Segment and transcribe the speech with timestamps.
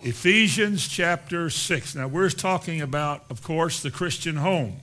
[0.00, 1.96] Ephesians chapter 6.
[1.96, 4.76] Now, we're talking about, of course, the Christian home.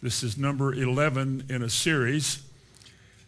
[0.00, 2.42] This is number 11 in a series,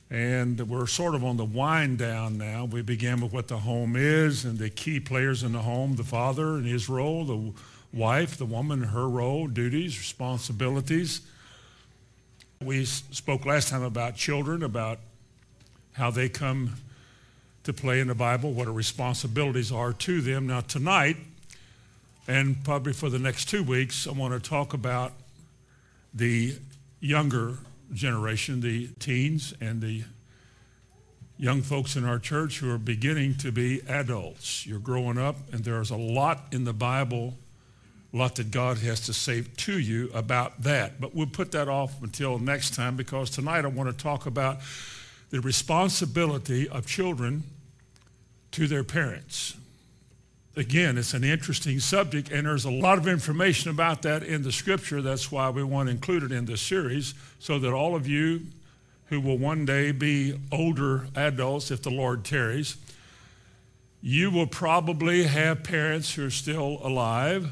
[0.08, 2.64] and we're sort of on the wind down now.
[2.64, 6.04] We began with what the home is and the key players in the home the
[6.04, 7.52] father and his role, the
[7.92, 11.20] wife, the woman, her role, duties, responsibilities.
[12.62, 15.00] We spoke last time about children, about
[15.92, 16.76] how they come
[17.64, 20.46] to play in the Bible, what our responsibilities are to them.
[20.46, 21.16] Now, tonight,
[22.28, 25.12] and probably for the next two weeks, I want to talk about
[26.12, 26.56] the
[27.00, 27.58] younger
[27.92, 30.04] generation, the teens and the
[31.38, 34.66] young folks in our church who are beginning to be adults.
[34.66, 37.34] You're growing up, and there's a lot in the Bible,
[38.12, 41.00] a lot that God has to say to you about that.
[41.00, 44.58] But we'll put that off until next time because tonight I want to talk about
[45.30, 47.42] the responsibility of children
[48.54, 49.54] to their parents.
[50.56, 54.52] Again, it's an interesting subject, and there's a lot of information about that in the
[54.52, 55.02] scripture.
[55.02, 58.42] That's why we want to include it in this series, so that all of you
[59.06, 62.76] who will one day be older adults, if the Lord tarries,
[64.00, 67.50] you will probably have parents who are still alive,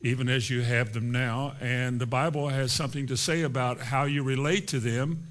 [0.00, 1.54] even as you have them now.
[1.60, 5.26] And the Bible has something to say about how you relate to them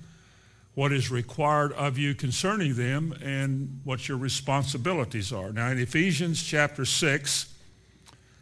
[0.75, 5.51] what is required of you concerning them and what your responsibilities are.
[5.51, 7.53] Now, in Ephesians chapter 6,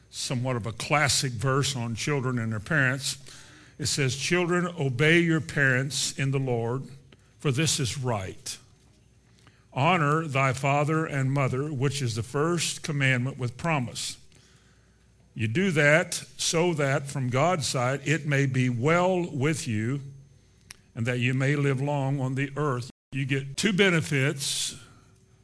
[0.09, 3.17] somewhat of a classic verse on children and their parents,
[3.77, 6.83] it says, Children, obey your parents in the Lord,
[7.39, 8.57] for this is right.
[9.73, 14.17] Honor thy father and mother, which is the first commandment with promise.
[15.33, 20.01] You do that so that from God's side it may be well with you
[20.95, 22.89] and that you may live long on the earth.
[23.11, 24.75] You get two benefits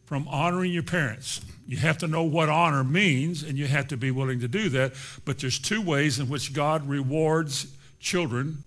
[0.05, 1.41] from honoring your parents.
[1.67, 4.69] You have to know what honor means, and you have to be willing to do
[4.69, 4.93] that.
[5.25, 7.67] But there's two ways in which God rewards
[7.99, 8.63] children,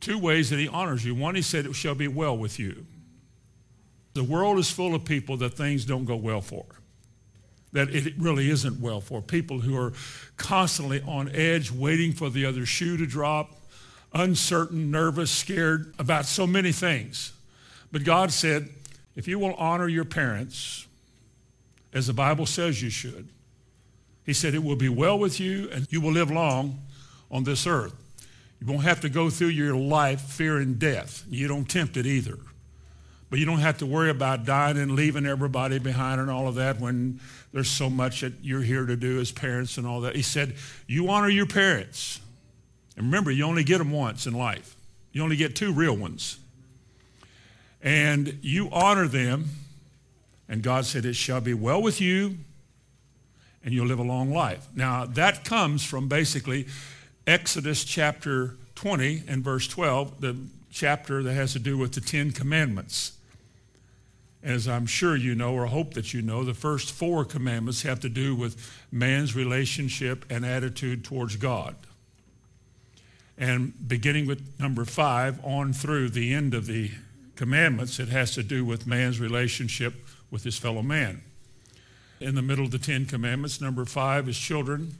[0.00, 1.14] two ways that he honors you.
[1.14, 2.86] One, he said, it shall be well with you.
[4.14, 6.64] The world is full of people that things don't go well for,
[7.72, 9.20] that it really isn't well for.
[9.22, 9.92] People who are
[10.36, 13.52] constantly on edge, waiting for the other shoe to drop,
[14.14, 17.32] uncertain, nervous, scared about so many things.
[17.90, 18.68] But God said,
[19.16, 20.86] if you will honor your parents,
[21.92, 23.28] as the Bible says you should,
[24.24, 26.80] he said, it will be well with you and you will live long
[27.30, 27.94] on this earth.
[28.60, 31.24] You won't have to go through your life fearing death.
[31.28, 32.38] You don't tempt it either.
[33.28, 36.54] But you don't have to worry about dying and leaving everybody behind and all of
[36.54, 37.20] that when
[37.52, 40.16] there's so much that you're here to do as parents and all that.
[40.16, 40.54] He said,
[40.86, 42.20] you honor your parents.
[42.96, 44.76] And remember, you only get them once in life.
[45.12, 46.38] You only get two real ones.
[47.82, 49.50] And you honor them,
[50.48, 52.38] and God said, It shall be well with you,
[53.64, 54.66] and you'll live a long life.
[54.74, 56.66] Now, that comes from basically
[57.26, 60.36] Exodus chapter 20 and verse 12, the
[60.70, 63.12] chapter that has to do with the Ten Commandments.
[64.42, 68.00] As I'm sure you know, or hope that you know, the first four commandments have
[68.00, 71.76] to do with man's relationship and attitude towards God.
[73.36, 76.90] And beginning with number five on through the end of the
[77.34, 79.94] commandments, it has to do with man's relationship
[80.30, 81.22] with his fellow man.
[82.20, 84.94] In the middle of the Ten Commandments, number five is children,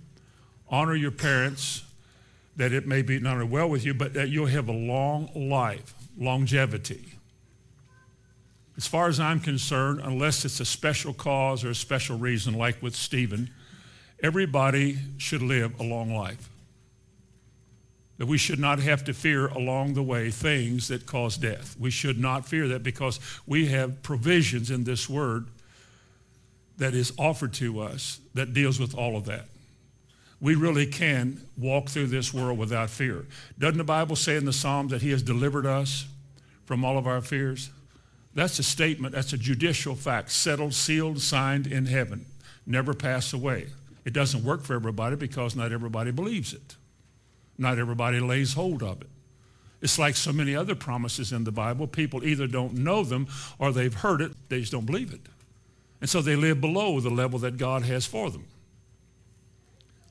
[0.68, 1.84] honor your parents,
[2.56, 5.30] that it may be not only well with you, but that you'll have a long
[5.34, 7.04] life, longevity.
[8.76, 12.82] As far as I'm concerned, unless it's a special cause or a special reason, like
[12.82, 13.50] with Stephen,
[14.22, 16.48] everybody should live a long life
[18.18, 21.76] that we should not have to fear along the way things that cause death.
[21.78, 25.48] We should not fear that because we have provisions in this word
[26.78, 29.46] that is offered to us that deals with all of that.
[30.40, 33.26] We really can walk through this world without fear.
[33.58, 36.06] Doesn't the Bible say in the Psalms that he has delivered us
[36.66, 37.70] from all of our fears?
[38.34, 42.26] That's a statement, that's a judicial fact, settled, sealed, signed in heaven,
[42.66, 43.68] never pass away.
[44.04, 46.76] It doesn't work for everybody because not everybody believes it.
[47.58, 49.08] Not everybody lays hold of it.
[49.80, 51.86] It's like so many other promises in the Bible.
[51.86, 53.26] People either don't know them
[53.58, 55.20] or they've heard it, they just don't believe it.
[56.00, 58.44] And so they live below the level that God has for them.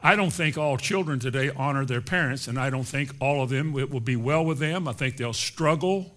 [0.01, 3.50] I don't think all children today honor their parents, and I don't think all of
[3.50, 4.88] them, it will be well with them.
[4.88, 6.12] I think they'll struggle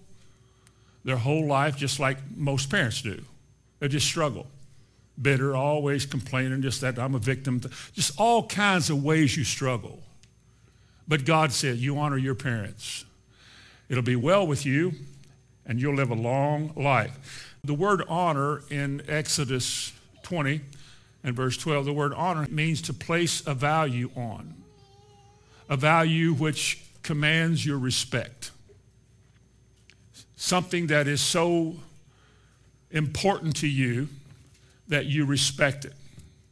[1.05, 3.23] their whole life just like most parents do.
[3.79, 4.45] They'll just struggle.
[5.19, 7.61] Bitter, always complaining, just that I'm a victim.
[7.93, 10.03] Just all kinds of ways you struggle.
[11.07, 13.05] But God said, You honor your parents.
[13.89, 14.93] It'll be well with you,
[15.65, 17.55] and you'll live a long life.
[17.63, 19.93] The word honor in Exodus
[20.23, 20.61] 20
[21.23, 21.85] and verse 12.
[21.85, 24.53] The word honor means to place a value on,
[25.69, 28.51] a value which commands your respect.
[30.35, 31.75] Something that is so
[32.91, 34.07] important to you
[34.87, 35.93] that you respect it.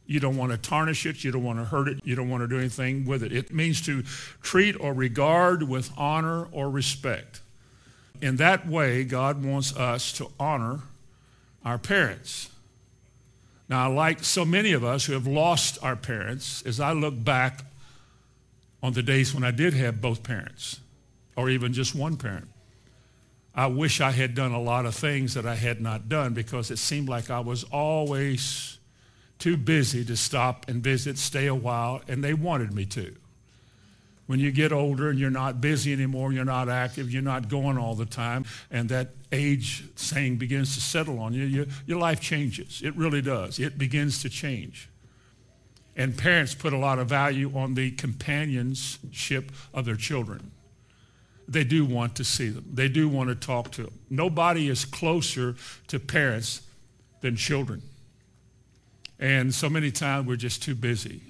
[0.06, 1.24] You don't want to tarnish it.
[1.24, 2.00] You don't want to hurt it.
[2.04, 3.32] You don't want to do anything with it.
[3.32, 4.02] It means to
[4.42, 7.40] treat or regard with honor or respect.
[8.22, 10.80] In that way, God wants us to honor
[11.64, 12.50] our parents.
[13.68, 17.64] Now, like so many of us who have lost our parents, as I look back
[18.82, 20.80] on the days when I did have both parents,
[21.34, 22.48] or even just one parent,
[23.54, 26.70] I wish I had done a lot of things that I had not done because
[26.70, 28.78] it seemed like I was always
[29.38, 33.14] too busy to stop and visit, stay a while, and they wanted me to.
[34.26, 37.78] When you get older and you're not busy anymore, you're not active, you're not going
[37.78, 42.20] all the time, and that age saying begins to settle on you, you your life
[42.20, 42.82] changes.
[42.84, 43.58] It really does.
[43.58, 44.88] It begins to change.
[45.96, 50.50] And parents put a lot of value on the companionship of their children.
[51.48, 52.64] They do want to see them.
[52.72, 53.94] They do want to talk to them.
[54.10, 55.54] Nobody is closer
[55.86, 56.62] to parents
[57.20, 57.82] than children.
[59.18, 61.20] And so many times we're just too busy.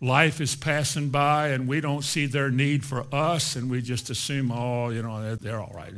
[0.00, 4.10] Life is passing by and we don't see their need for us and we just
[4.10, 5.92] assume, oh, you know, they're, they're all right.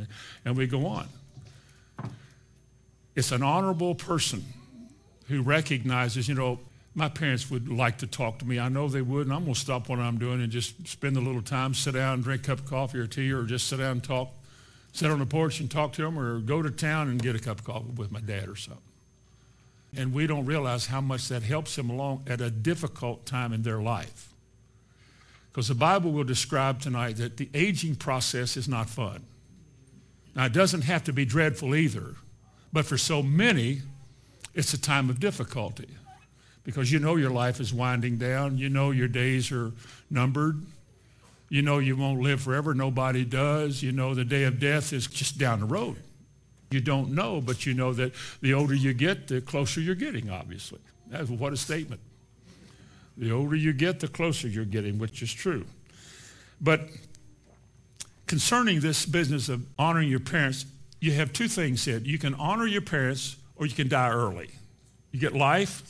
[0.44, 1.08] And we go on.
[3.14, 4.44] It's an honorable person
[5.28, 6.58] who recognizes, you know,
[6.94, 8.58] my parents would like to talk to me.
[8.58, 11.16] I know they would, and I'm going to stop what I'm doing and just spend
[11.16, 13.78] a little time, sit down, drink a cup of coffee or tea, or just sit
[13.78, 14.30] down and talk,
[14.92, 17.38] sit on the porch and talk to them, or go to town and get a
[17.38, 18.82] cup of coffee with my dad or something.
[19.96, 23.62] And we don't realize how much that helps them along at a difficult time in
[23.62, 24.32] their life.
[25.50, 29.24] Because the Bible will describe tonight that the aging process is not fun.
[30.36, 32.14] Now, it doesn't have to be dreadful either,
[32.72, 33.80] but for so many,
[34.54, 35.88] it's a time of difficulty
[36.64, 38.58] because you know your life is winding down.
[38.58, 39.72] You know your days are
[40.08, 40.60] numbered.
[41.48, 42.74] You know you won't live forever.
[42.74, 43.82] Nobody does.
[43.82, 45.96] You know the day of death is just down the road.
[46.70, 50.30] You don't know, but you know that the older you get, the closer you're getting,
[50.30, 50.78] obviously.
[51.08, 52.00] That's what a statement.
[53.16, 55.66] The older you get, the closer you're getting, which is true.
[56.60, 56.88] But
[58.26, 60.64] concerning this business of honoring your parents,
[61.00, 62.06] you have two things said.
[62.06, 64.50] You can honor your parents or you can die early.
[65.10, 65.82] You get life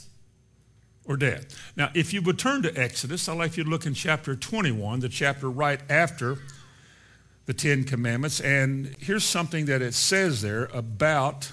[1.04, 1.72] or death.
[1.76, 5.00] Now, if you would turn to Exodus, I'd like you to look in chapter 21,
[5.00, 6.38] the chapter right after
[7.46, 8.40] the Ten Commandments.
[8.40, 11.50] And here's something that it says there about,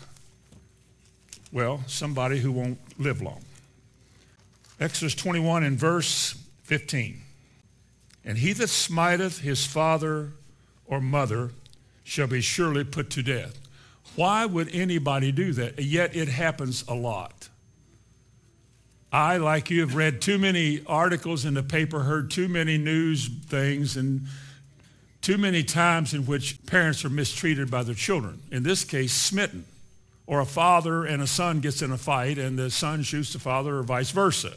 [1.51, 3.41] well, somebody who won't live long.
[4.79, 7.21] Exodus 21 and verse 15.
[8.23, 10.33] And he that smiteth his father
[10.85, 11.51] or mother
[12.03, 13.59] shall be surely put to death.
[14.15, 15.79] Why would anybody do that?
[15.79, 17.49] Yet it happens a lot.
[19.11, 23.27] I, like you, have read too many articles in the paper, heard too many news
[23.27, 24.21] things, and
[25.27, 28.41] too many times in which parents are mistreated by their children.
[28.49, 29.65] In this case, smitten.
[30.25, 33.39] Or a father and a son gets in a fight and the son shoots the
[33.39, 34.53] father or vice versa.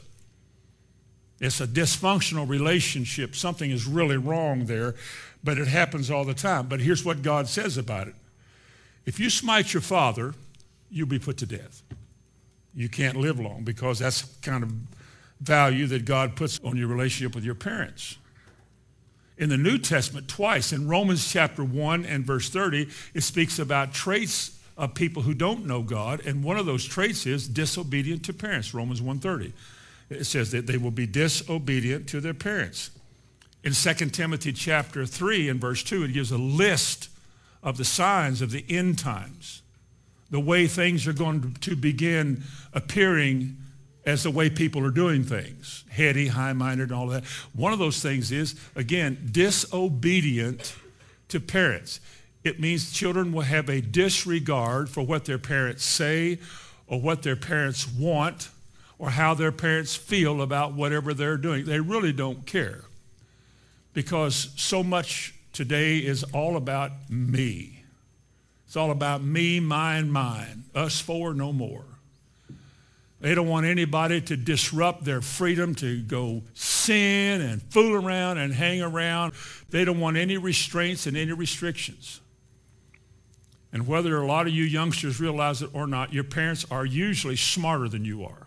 [1.40, 3.34] It's a dysfunctional relationship.
[3.34, 4.94] Something is really wrong there,
[5.42, 6.68] but it happens all the time.
[6.68, 8.14] But here's what God says about it.
[9.06, 10.34] If you smite your father,
[10.88, 11.82] you'll be put to death.
[12.76, 14.72] You can't live long because that's kind of
[15.40, 18.18] value that God puts on your relationship with your parents
[19.40, 20.70] in the New Testament twice.
[20.70, 25.66] In Romans chapter 1 and verse 30, it speaks about traits of people who don't
[25.66, 29.52] know God, and one of those traits is disobedient to parents, Romans 1.30.
[30.10, 32.90] It says that they will be disobedient to their parents.
[33.64, 37.08] In 2 Timothy chapter 3 and verse 2, it gives a list
[37.62, 39.62] of the signs of the end times,
[40.30, 42.42] the way things are going to begin
[42.74, 43.56] appearing
[44.06, 47.24] as the way people are doing things, heady, high-minded, and all that.
[47.52, 50.74] One of those things is, again, disobedient
[51.28, 52.00] to parents.
[52.42, 56.38] It means children will have a disregard for what their parents say
[56.86, 58.48] or what their parents want
[58.98, 61.66] or how their parents feel about whatever they're doing.
[61.66, 62.84] They really don't care
[63.92, 67.84] because so much today is all about me.
[68.66, 71.84] It's all about me, mine, mine, us four, no more.
[73.20, 78.52] They don't want anybody to disrupt their freedom to go sin and fool around and
[78.54, 79.34] hang around.
[79.68, 82.20] They don't want any restraints and any restrictions.
[83.72, 87.36] And whether a lot of you youngsters realize it or not, your parents are usually
[87.36, 88.46] smarter than you are.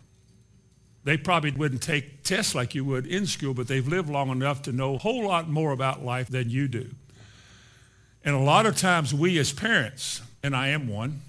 [1.03, 4.63] They probably wouldn't take tests like you would in school, but they've lived long enough
[4.63, 6.89] to know a whole lot more about life than you do.
[8.25, 11.21] And a lot of times we as parents, and I am one,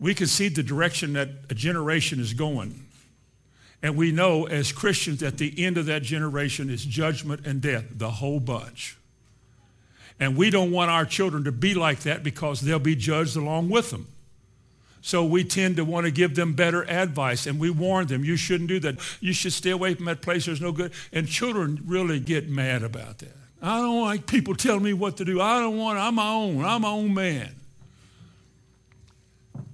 [0.00, 2.86] we can see the direction that a generation is going.
[3.82, 7.84] And we know as Christians that the end of that generation is judgment and death,
[7.90, 8.96] the whole bunch.
[10.18, 13.70] And we don't want our children to be like that because they'll be judged along
[13.70, 14.06] with them.
[15.02, 18.36] So we tend to want to give them better advice and we warn them, you
[18.36, 18.96] shouldn't do that.
[19.20, 20.44] You should stay away from that place.
[20.44, 20.92] There's no good.
[21.10, 23.34] And children really get mad about that.
[23.62, 25.40] I don't like people telling me what to do.
[25.40, 26.64] I don't want, I'm my own.
[26.64, 27.54] I'm my own man.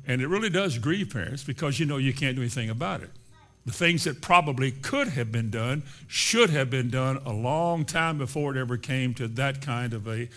[0.06, 3.10] And it really does grieve parents because you know you can't do anything about it.
[3.64, 8.16] The things that probably could have been done should have been done a long time
[8.16, 10.28] before it ever came to that kind of a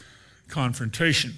[0.47, 1.35] confrontation.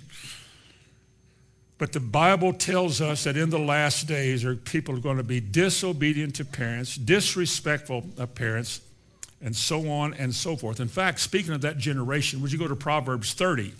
[1.77, 5.23] But the Bible tells us that in the last days, are people are going to
[5.23, 8.81] be disobedient to parents, disrespectful of parents,
[9.41, 10.79] and so on and so forth.
[10.79, 13.73] In fact, speaking of that generation, would you go to Proverbs 30,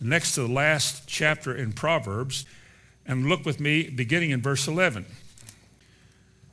[0.00, 2.44] next to the last chapter in Proverbs,
[3.06, 5.06] and look with me beginning in verse 11.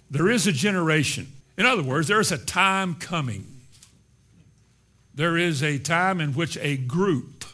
[0.10, 1.32] There is a generation.
[1.58, 3.62] In other words, there is a time coming.
[5.16, 7.46] There is a time in which a group,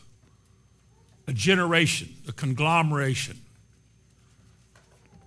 [1.27, 3.39] a generation, a conglomeration,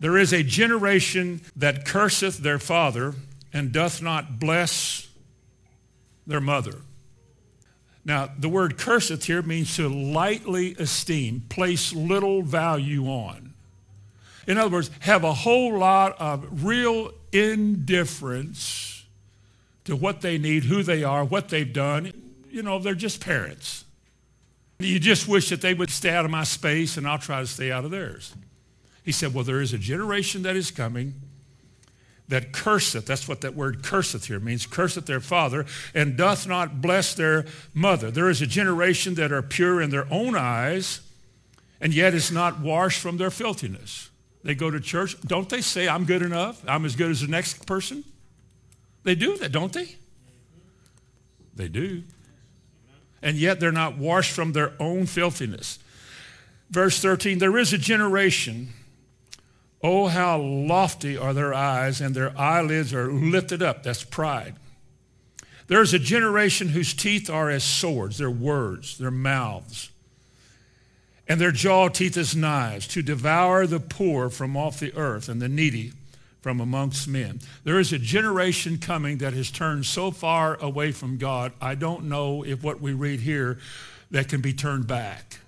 [0.02, 3.14] there is a generation that curseth their father
[3.52, 5.08] and doth not bless
[6.26, 6.78] their mother.
[8.04, 13.51] Now, the word curseth here means to lightly esteem, place little value on.
[14.46, 19.04] In other words, have a whole lot of real indifference
[19.84, 22.12] to what they need, who they are, what they've done.
[22.50, 23.84] You know, they're just parents.
[24.78, 27.46] You just wish that they would stay out of my space and I'll try to
[27.46, 28.34] stay out of theirs.
[29.04, 31.14] He said, well, there is a generation that is coming
[32.28, 36.80] that curseth, that's what that word curseth here means, curseth their father, and doth not
[36.80, 37.44] bless their
[37.74, 38.10] mother.
[38.10, 41.00] There is a generation that are pure in their own eyes,
[41.78, 44.08] and yet is not washed from their filthiness.
[44.44, 45.20] They go to church.
[45.20, 46.62] Don't they say, I'm good enough?
[46.66, 48.04] I'm as good as the next person?
[49.04, 49.96] They do that, don't they?
[51.54, 52.02] They do.
[53.22, 55.78] And yet they're not washed from their own filthiness.
[56.70, 58.70] Verse 13 There is a generation,
[59.82, 63.84] oh, how lofty are their eyes, and their eyelids are lifted up.
[63.84, 64.56] That's pride.
[65.68, 69.91] There's a generation whose teeth are as swords, their words, their mouths
[71.28, 75.40] and their jaw teeth as knives, to devour the poor from off the earth and
[75.40, 75.92] the needy
[76.40, 77.40] from amongst men.
[77.62, 82.04] There is a generation coming that has turned so far away from God, I don't
[82.04, 83.58] know if what we read here
[84.10, 85.38] that can be turned back.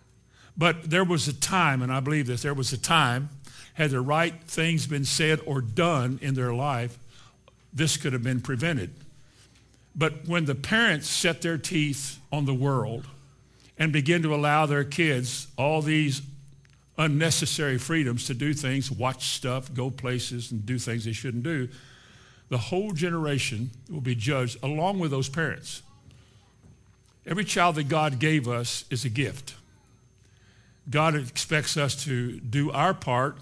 [0.57, 3.29] But there was a time, and I believe this, there was a time,
[3.75, 6.97] had the right things been said or done in their life,
[7.73, 8.91] this could have been prevented.
[9.97, 13.07] But when the parents set their teeth on the world,
[13.79, 16.23] and begin to allow their kids all these
[16.97, 21.69] unnecessary freedoms to do things, watch stuff, go places, and do things they shouldn't do,
[22.49, 25.83] the whole generation will be judged along with those parents.
[27.27, 29.55] Every child that God gave us is a gift.
[30.89, 33.39] God expects us to do our part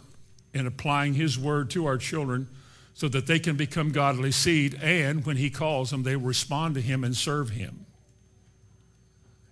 [0.54, 2.48] in applying his word to our children
[2.94, 6.80] so that they can become godly seed and when he calls them, they respond to
[6.80, 7.86] him and serve him.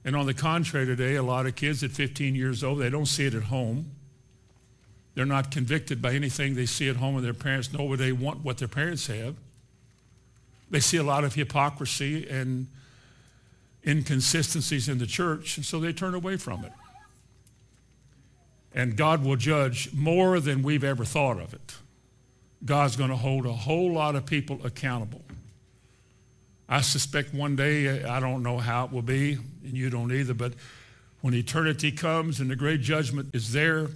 [0.04, 3.06] And on the contrary today, a lot of kids at 15 years old, they don't
[3.06, 3.90] see it at home.
[5.14, 8.12] They're not convicted by anything they see at home with their parents, nor would they
[8.12, 9.34] want what their parents have.
[10.70, 12.68] They see a lot of hypocrisy and
[13.86, 16.72] inconsistencies in the church, and so they turn away from it.
[18.72, 21.74] And God will judge more than we've ever thought of it.
[22.64, 25.22] God's going to hold a whole lot of people accountable.
[26.72, 29.32] I suspect one day, I don't know how it will be,
[29.64, 30.52] and you don't either, but
[31.20, 33.88] when eternity comes and the great judgment is there,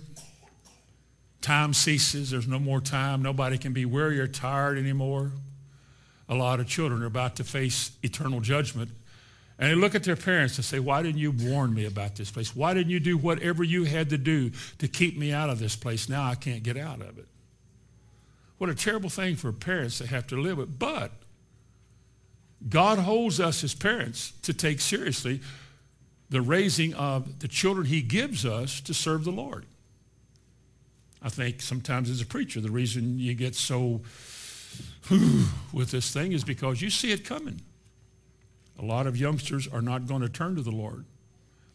[1.40, 2.30] time ceases.
[2.32, 3.22] There's no more time.
[3.22, 5.30] Nobody can be weary or tired anymore.
[6.28, 8.90] A lot of children are about to face eternal judgment.
[9.58, 12.30] And they look at their parents and say, why didn't you warn me about this
[12.30, 12.56] place?
[12.56, 15.76] Why didn't you do whatever you had to do to keep me out of this
[15.76, 16.08] place?
[16.08, 17.28] Now I can't get out of it.
[18.58, 20.76] What a terrible thing for parents to have to live with.
[20.76, 21.12] But
[22.68, 25.40] God holds us as parents to take seriously
[26.30, 29.66] the raising of the children he gives us to serve the Lord.
[31.22, 34.02] I think sometimes as a preacher, the reason you get so
[35.72, 37.60] with this thing is because you see it coming.
[38.78, 41.04] A lot of youngsters are not going to turn to the Lord.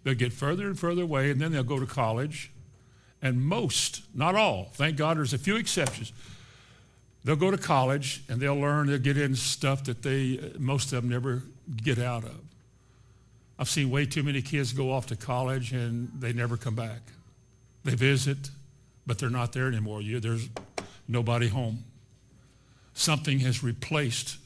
[0.03, 2.51] They'll get further and further away, and then they'll go to college.
[3.21, 6.13] And most, not all, thank God there's a few exceptions,
[7.23, 11.01] They'll go to college and they'll learn, they'll get into stuff that they, most of
[11.01, 11.43] them never
[11.83, 12.39] get out of.
[13.57, 17.01] I've seen way too many kids go off to college and they never come back.
[17.83, 18.49] They visit,
[19.05, 20.01] but they're not there anymore.
[20.01, 20.47] You, there's
[21.07, 21.83] nobody home.
[22.93, 24.37] something has replaced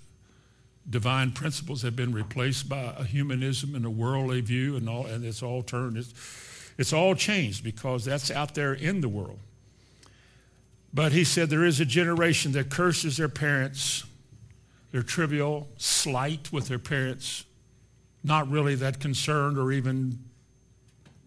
[0.90, 5.24] divine principles have been replaced by a humanism and a worldly view and all and
[5.24, 6.14] it's all turned it's,
[6.78, 9.40] it's all changed because that's out there in the world
[10.94, 14.04] but he said there is a generation that curses their parents
[14.92, 17.46] they're trivial slight with their parents
[18.24, 20.18] not really that concerned or even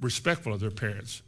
[0.00, 1.22] respectful of their parents.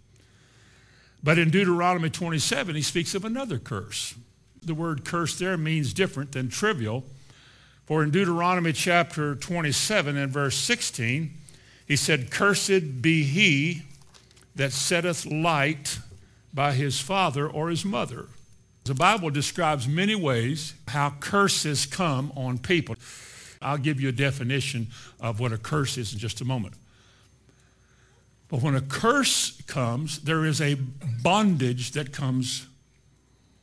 [1.22, 4.14] But in deuteronomy 27 he speaks of another curse.
[4.62, 7.04] The word curse there means different than trivial.
[7.86, 11.32] For in Deuteronomy chapter 27 and verse 16,
[11.86, 13.82] he said, Cursed be he
[14.56, 15.98] that setteth light
[16.58, 18.26] by his father or his mother.
[18.82, 22.96] The Bible describes many ways how curses come on people.
[23.62, 24.88] I'll give you a definition
[25.20, 26.74] of what a curse is in just a moment.
[28.48, 30.74] But when a curse comes, there is a
[31.22, 32.66] bondage that comes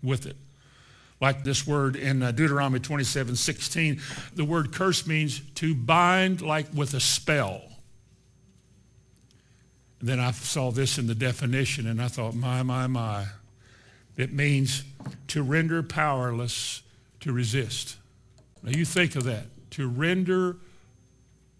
[0.01, 0.37] with it
[1.19, 4.01] like this word in uh, Deuteronomy 27, 16.
[4.35, 7.61] The word curse means to bind like with a spell.
[10.05, 13.25] Then I saw this in the definition and I thought, my, my, my.
[14.15, 14.83] It means
[15.29, 16.83] to render powerless,
[17.21, 17.97] to resist.
[18.61, 19.45] Now you think of that.
[19.71, 20.57] To render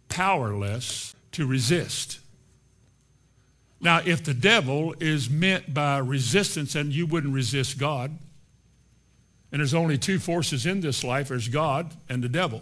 [0.10, 2.20] powerless, to resist.
[3.82, 8.12] Now, if the devil is meant by resistance and you wouldn't resist God,
[9.52, 12.62] and there's only two forces in this life there's God and the devil.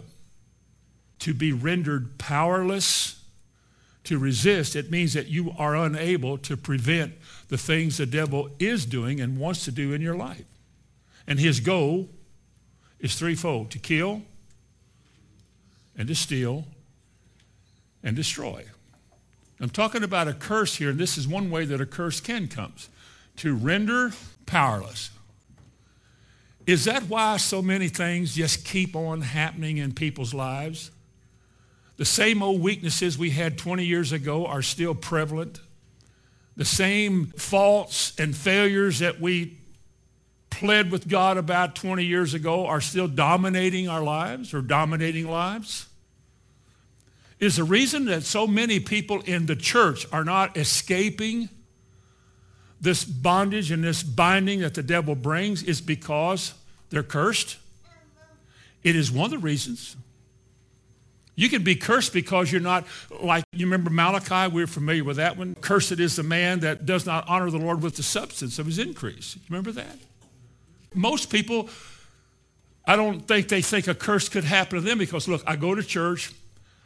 [1.20, 3.13] To be rendered powerless
[4.04, 7.14] to resist, it means that you are unable to prevent
[7.48, 10.44] the things the devil is doing and wants to do in your life.
[11.26, 12.08] And his goal
[13.00, 14.22] is threefold to kill,
[15.96, 16.64] and to steal,
[18.02, 18.64] and destroy.
[19.60, 22.48] I'm talking about a curse here, and this is one way that a curse can
[22.48, 22.74] come
[23.36, 24.12] to render
[24.46, 25.10] powerless.
[26.66, 30.90] Is that why so many things just keep on happening in people's lives?
[31.96, 35.60] The same old weaknesses we had 20 years ago are still prevalent.
[36.56, 39.58] The same faults and failures that we
[40.50, 45.88] pled with God about 20 years ago are still dominating our lives or dominating lives?
[47.40, 51.48] Is the reason that so many people in the church are not escaping
[52.80, 56.54] this bondage and this binding that the devil brings is because
[56.90, 57.56] they're cursed.
[58.82, 59.96] It is one of the reasons.
[61.36, 62.86] You can be cursed because you're not
[63.20, 64.52] like, you remember Malachi?
[64.52, 65.56] We're familiar with that one.
[65.56, 68.78] Cursed is the man that does not honor the Lord with the substance of his
[68.78, 69.36] increase.
[69.48, 69.98] Remember that?
[70.94, 71.68] Most people,
[72.86, 75.74] I don't think they think a curse could happen to them because, look, I go
[75.74, 76.32] to church,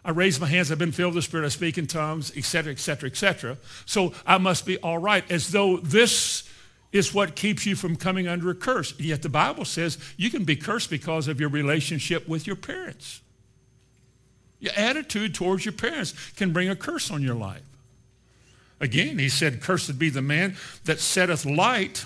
[0.02, 2.72] I raise my hands, I've been filled with the Spirit, I speak in tongues, etc.,
[2.72, 3.58] etc., etc.
[3.84, 6.48] So I must be all right, as though this
[6.90, 8.98] is what keeps you from coming under a curse.
[8.98, 13.20] Yet the Bible says you can be cursed because of your relationship with your parents.
[14.60, 17.62] Your attitude towards your parents can bring a curse on your life.
[18.80, 22.04] Again, he said, Cursed be the man that setteth light.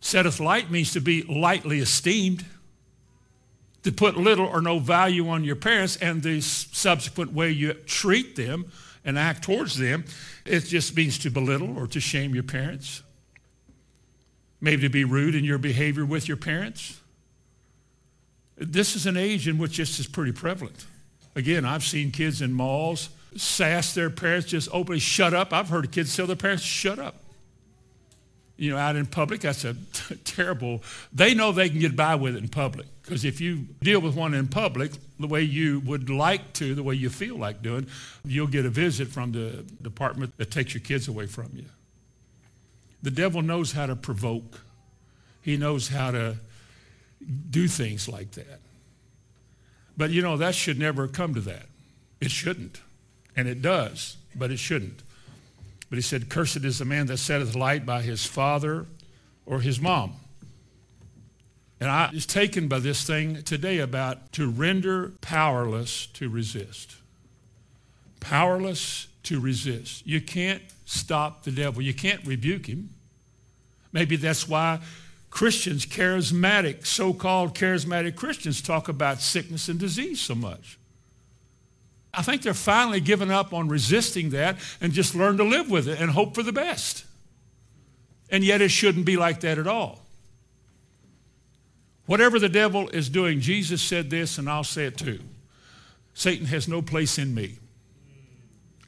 [0.00, 2.44] Setteth light means to be lightly esteemed
[3.82, 8.36] to put little or no value on your parents and the subsequent way you treat
[8.36, 8.70] them
[9.04, 10.04] and act towards them,
[10.44, 13.02] it just means to belittle or to shame your parents.
[14.60, 17.00] Maybe to be rude in your behavior with your parents.
[18.56, 20.84] This is an age in which this is pretty prevalent.
[21.34, 25.52] Again, I've seen kids in malls sass their parents just openly shut up.
[25.52, 27.14] I've heard kids tell their parents, shut up
[28.60, 30.82] you know, out in public, that's a t- terrible.
[31.14, 34.14] They know they can get by with it in public because if you deal with
[34.14, 37.86] one in public the way you would like to, the way you feel like doing,
[38.22, 41.64] you'll get a visit from the department that takes your kids away from you.
[43.02, 44.60] The devil knows how to provoke.
[45.40, 46.36] He knows how to
[47.48, 48.60] do things like that.
[50.00, 51.66] But you know, that should never come to that.
[52.22, 52.80] It shouldn't.
[53.36, 55.02] And it does, but it shouldn't.
[55.90, 58.86] But he said, Cursed is the man that setteth light by his father
[59.44, 60.14] or his mom.
[61.80, 66.96] And I was taken by this thing today about to render powerless to resist.
[68.20, 70.06] Powerless to resist.
[70.06, 71.82] You can't stop the devil.
[71.82, 72.88] You can't rebuke him.
[73.92, 74.80] Maybe that's why
[75.30, 80.78] Christians, charismatic, so-called charismatic Christians talk about sickness and disease so much.
[82.12, 85.88] I think they're finally giving up on resisting that and just learn to live with
[85.88, 87.04] it and hope for the best.
[88.30, 90.00] And yet it shouldn't be like that at all.
[92.06, 95.20] Whatever the devil is doing, Jesus said this, and I'll say it too.
[96.12, 97.58] Satan has no place in me.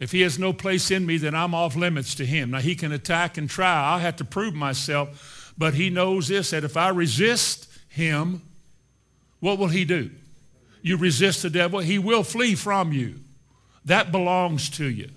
[0.00, 2.50] If he has no place in me, then I'm off limits to him.
[2.50, 3.92] Now, he can attack and try.
[3.92, 5.41] I'll have to prove myself.
[5.56, 8.42] But he knows this that if I resist him,
[9.40, 10.10] what will he do?
[10.82, 13.16] You resist the devil, he will flee from you.
[13.84, 15.10] That belongs to you.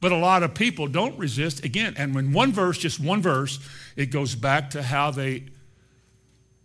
[0.00, 1.64] But a lot of people don't resist.
[1.64, 3.58] Again, and when one verse, just one verse,
[3.96, 5.44] it goes back to how they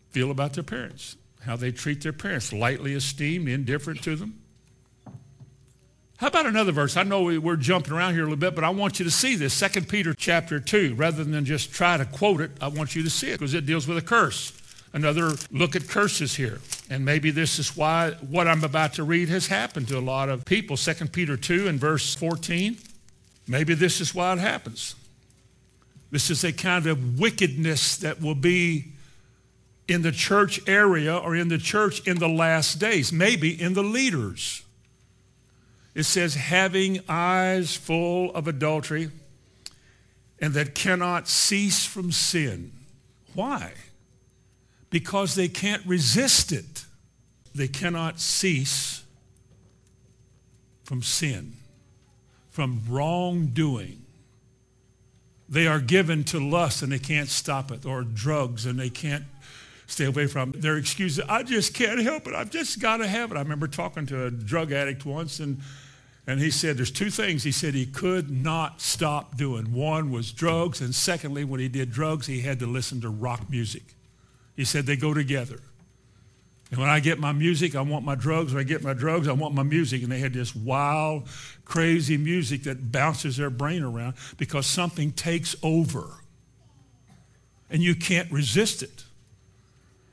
[0.10, 4.41] feel about their parents, how they treat their parents, lightly esteemed, indifferent to them.
[6.22, 6.98] How about another verse?
[6.98, 9.36] I know we're jumping around here a little bit, but I want you to see
[9.36, 9.60] this.
[9.60, 10.94] 2 Peter chapter 2.
[10.94, 13.66] Rather than just try to quote it, I want you to see it because it
[13.66, 14.54] deals with a curse.
[14.94, 16.60] Another look at curses here.
[16.92, 20.30] And maybe this is why what I'm about to read has happened to a lot
[20.30, 20.78] of people.
[20.78, 22.78] 2 Peter 2 and verse 14.
[23.48, 24.94] Maybe this is why it happens.
[26.12, 28.92] This is a kind of wickedness that will be
[29.88, 33.82] in the church area or in the church in the last days, maybe in the
[33.82, 34.62] leaders.
[35.94, 39.10] It says, having eyes full of adultery
[40.40, 42.72] and that cannot cease from sin.
[43.34, 43.74] Why?
[44.90, 46.86] Because they can't resist it.
[47.54, 49.04] They cannot cease
[50.84, 51.54] from sin,
[52.50, 54.02] from wrongdoing.
[55.48, 59.26] They are given to lust and they can't stop it, or drugs and they can't
[59.86, 61.24] stay away from their excuses.
[61.28, 62.34] I just can't help it.
[62.34, 63.38] I've just got to have it.
[63.38, 65.60] I remember talking to a drug addict once, and,
[66.28, 69.74] and he said there's two things he said he could not stop doing.
[69.74, 73.50] One was drugs, and secondly, when he did drugs, he had to listen to rock
[73.50, 73.84] music.
[74.56, 75.60] He said they go together.
[76.70, 78.54] And when I get my music, I want my drugs.
[78.54, 80.04] When I get my drugs, I want my music.
[80.04, 81.28] And they had this wild,
[81.66, 86.08] crazy music that bounces their brain around because something takes over.
[87.70, 89.04] And you can't resist it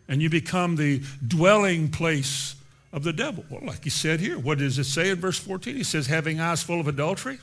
[0.09, 2.57] and you become the dwelling place
[2.93, 3.45] of the devil.
[3.51, 5.77] Well, like he said here, what does it say in verse 14?
[5.77, 7.39] He says, having eyes full of adultery.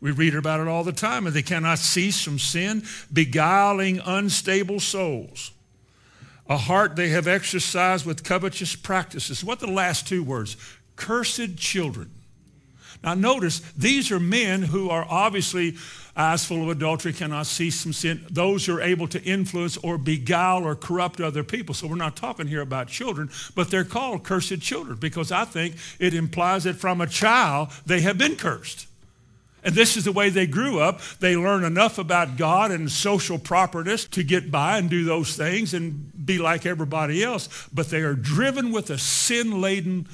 [0.00, 4.80] We read about it all the time, and they cannot cease from sin, beguiling unstable
[4.80, 5.52] souls.
[6.48, 9.42] A heart they have exercised with covetous practices.
[9.42, 10.56] What the last two words?
[10.96, 12.10] Cursed children.
[13.02, 15.76] Now notice, these are men who are obviously
[16.16, 18.24] eyes full of adultery, cannot cease from sin.
[18.30, 21.74] Those who are able to influence or beguile or corrupt other people.
[21.74, 25.76] So we're not talking here about children, but they're called cursed children because I think
[25.98, 28.86] it implies that from a child they have been cursed.
[29.62, 31.00] And this is the way they grew up.
[31.18, 35.74] They learn enough about God and social properness to get by and do those things
[35.74, 37.68] and be like everybody else.
[37.74, 40.06] But they are driven with a sin laden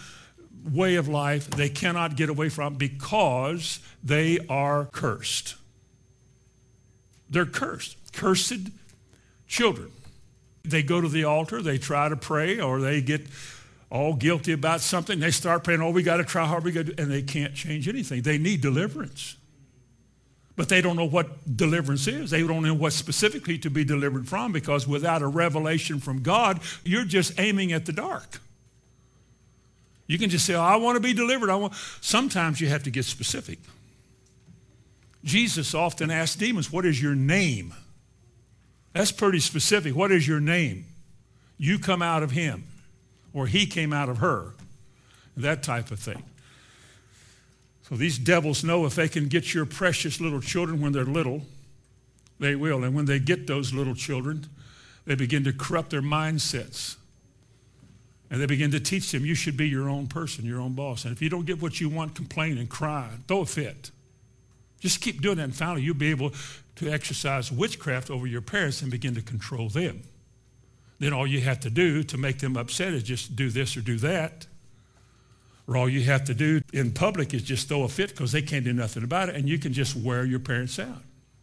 [0.71, 5.57] way of life they cannot get away from because they are cursed.
[7.31, 7.97] They're cursed.
[8.13, 8.69] Cursed
[9.47, 9.91] children.
[10.65, 13.27] They go to the altar, they try to pray, or they get
[13.91, 15.19] all guilty about something.
[15.19, 17.89] They start praying, oh, we got to try hard, we got and they can't change
[17.89, 18.23] anything.
[18.23, 19.37] They need deliverance.
[20.55, 22.31] But they don't know what deliverance is.
[22.31, 26.61] They don't know what specifically to be delivered from because without a revelation from God,
[26.85, 28.41] you're just aiming at the dark.
[30.13, 31.49] You can just say, oh, I want to be delivered.
[31.49, 31.73] I want.
[32.03, 33.59] Sometimes you have to get specific.
[35.25, 37.73] Jesus often asked demons, What is your name?
[38.93, 39.97] That's pretty specific.
[39.97, 40.85] What is your name?
[41.57, 42.65] You come out of him,
[43.33, 44.51] or he came out of her.
[45.35, 46.23] That type of thing.
[47.89, 51.41] So these devils know if they can get your precious little children when they're little,
[52.39, 52.85] they will.
[52.85, 54.45] And when they get those little children,
[55.07, 56.97] they begin to corrupt their mindsets.
[58.33, 61.05] And they begin to teach them you should be your own person, your own boss.
[61.05, 63.11] And if you don't get what you want, complain and cry.
[63.29, 63.91] Throw a fit.
[64.81, 66.33] Just keep doing that, and finally you'll be able
[66.77, 70.03] to exercise witchcraft over your parents and begin to control them.
[70.99, 73.83] Then all you have to do to make them upset is just do this or
[73.83, 74.47] do that.
[75.69, 78.41] Or all you have to do in public is just throw a fit because they
[78.41, 81.03] can't do nothing about it, and you can just wear your parents out.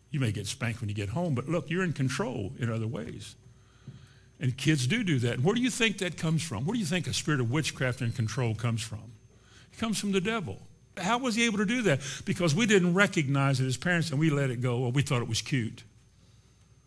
[0.10, 2.88] You may get spanked when you get home, but look, you're in control in other
[2.88, 3.36] ways.
[4.40, 5.36] And kids do do that.
[5.36, 6.66] And where do you think that comes from?
[6.66, 9.12] Where do you think a spirit of witchcraft and control comes from?
[9.74, 10.60] It comes from the devil.
[10.98, 12.02] How was he able to do that?
[12.26, 14.80] Because we didn't recognize it as parents and we let it go.
[14.80, 15.84] Well, we thought it was cute.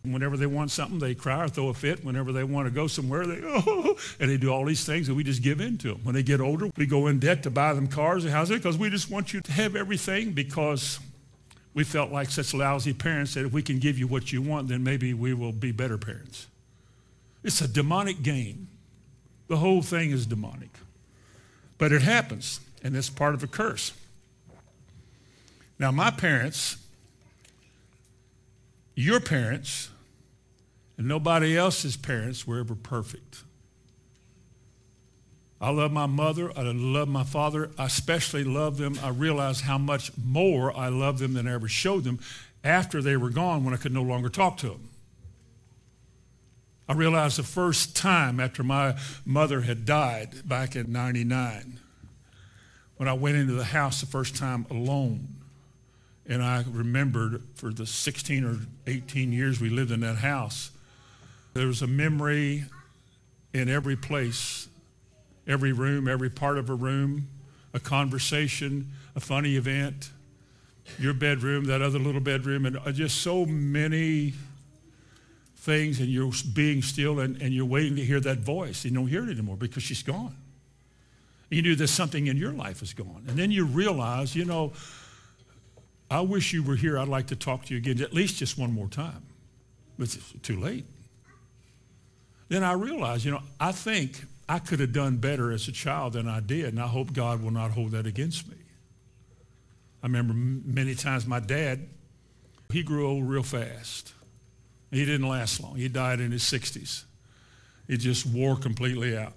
[0.05, 2.05] Whenever they want something, they cry or throw a fit.
[2.05, 5.17] Whenever they want to go somewhere, they oh, and they do all these things, and
[5.17, 6.01] we just give in to them.
[6.03, 8.77] When they get older, we go in debt to buy them cars and houses because
[8.77, 10.99] we just want you to have everything because
[11.73, 14.67] we felt like such lousy parents that if we can give you what you want,
[14.67, 16.49] then maybe we will be better parents.
[17.43, 18.69] It's a demonic game.
[19.49, 20.71] The whole thing is demonic.
[21.79, 23.93] But it happens, and it's part of a curse.
[25.79, 26.77] Now, my parents,
[28.95, 29.91] your parents,
[30.97, 33.43] and nobody else's parents were ever perfect.
[35.61, 36.51] I love my mother.
[36.57, 37.71] I love my father.
[37.79, 38.99] I especially love them.
[39.03, 42.19] I realize how much more I love them than I ever showed them
[42.65, 44.89] after they were gone when I could no longer talk to them.
[46.93, 51.81] I realized the first time after my mother had died back in 99,
[52.99, 55.27] when I went into the house the first time alone,
[56.27, 60.71] and I remembered for the 16 or 18 years we lived in that house,
[61.55, 62.67] there was a memory
[63.55, 64.69] in every place,
[65.47, 67.27] every room, every part of a room,
[67.73, 70.11] a conversation, a funny event,
[70.99, 74.35] your bedroom, that other little bedroom, and uh, just so many
[75.63, 78.85] things, and you're being still and, and you're waiting to hear that voice.
[78.85, 80.37] You don't hear it anymore because she's gone.
[81.51, 83.25] You knew that something in your life is gone.
[83.29, 84.73] And then you realize, you know,
[86.11, 86.99] I wish you were here.
[86.99, 89.23] I'd like to talk to you again, at least just one more time.
[89.99, 90.85] But it's too late.
[92.49, 96.15] Then I realized, you know, I think I could have done better as a child
[96.15, 98.57] than I did, and I hope God will not hold that against me.
[100.03, 101.89] I remember many times my dad,
[102.71, 104.13] he grew old real fast.
[104.93, 105.77] He didn't last long.
[105.77, 107.05] He died in his 60s.
[107.89, 109.33] He just wore completely out.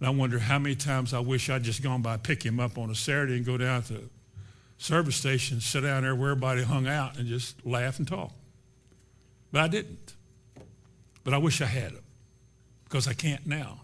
[0.00, 2.78] And I wonder how many times I wish I'd just gone by, pick him up
[2.78, 4.02] on a Saturday and go down to the
[4.78, 8.32] service station, sit down there where everybody hung out and just laugh and talk.
[9.52, 10.14] But I didn't.
[11.24, 12.02] But I wish I had it
[12.84, 13.82] because I can't now.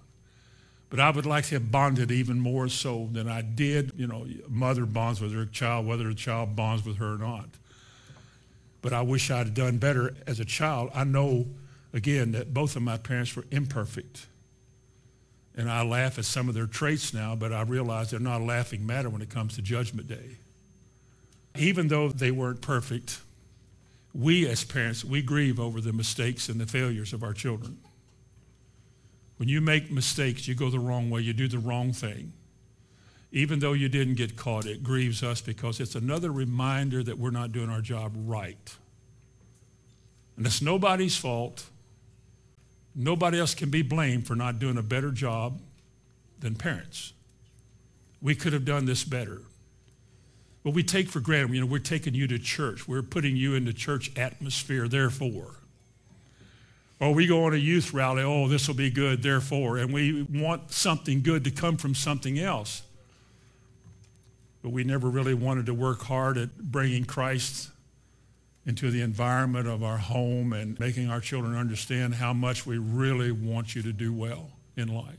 [0.90, 3.92] But I would like to have bonded even more so than I did.
[3.96, 7.50] You know, mother bonds with her child, whether the child bonds with her or not.
[8.80, 10.90] But I wish I'd done better as a child.
[10.94, 11.46] I know,
[11.92, 14.26] again, that both of my parents were imperfect.
[15.56, 18.44] And I laugh at some of their traits now, but I realize they're not a
[18.44, 20.36] laughing matter when it comes to Judgment Day.
[21.56, 23.20] Even though they weren't perfect,
[24.14, 27.78] we as parents, we grieve over the mistakes and the failures of our children.
[29.38, 32.32] When you make mistakes, you go the wrong way, you do the wrong thing.
[33.30, 37.30] Even though you didn't get caught, it grieves us because it's another reminder that we're
[37.30, 38.76] not doing our job right.
[40.36, 41.66] And it's nobody's fault.
[42.94, 45.60] Nobody else can be blamed for not doing a better job
[46.40, 47.12] than parents.
[48.22, 49.42] We could have done this better.
[50.64, 52.88] But we take for granted, you know, we're taking you to church.
[52.88, 55.54] We're putting you in the church atmosphere, therefore.
[57.00, 59.78] Or we go on a youth rally, oh, this will be good, therefore.
[59.78, 62.82] And we want something good to come from something else.
[64.68, 67.70] But we never really wanted to work hard at bringing Christ
[68.66, 73.32] into the environment of our home and making our children understand how much we really
[73.32, 75.16] want you to do well in life.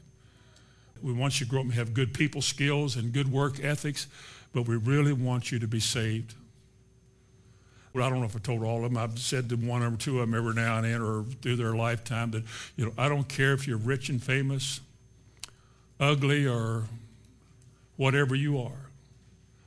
[1.01, 4.05] We want you to grow up and have good people skills and good work ethics,
[4.53, 6.35] but we really want you to be saved.
[7.91, 8.97] Well, I don't know if I told all of them.
[8.97, 11.73] I've said to one or two of them every now and then or through their
[11.73, 12.43] lifetime that,
[12.75, 14.79] you know, I don't care if you're rich and famous,
[15.99, 16.83] ugly, or
[17.97, 18.88] whatever you are.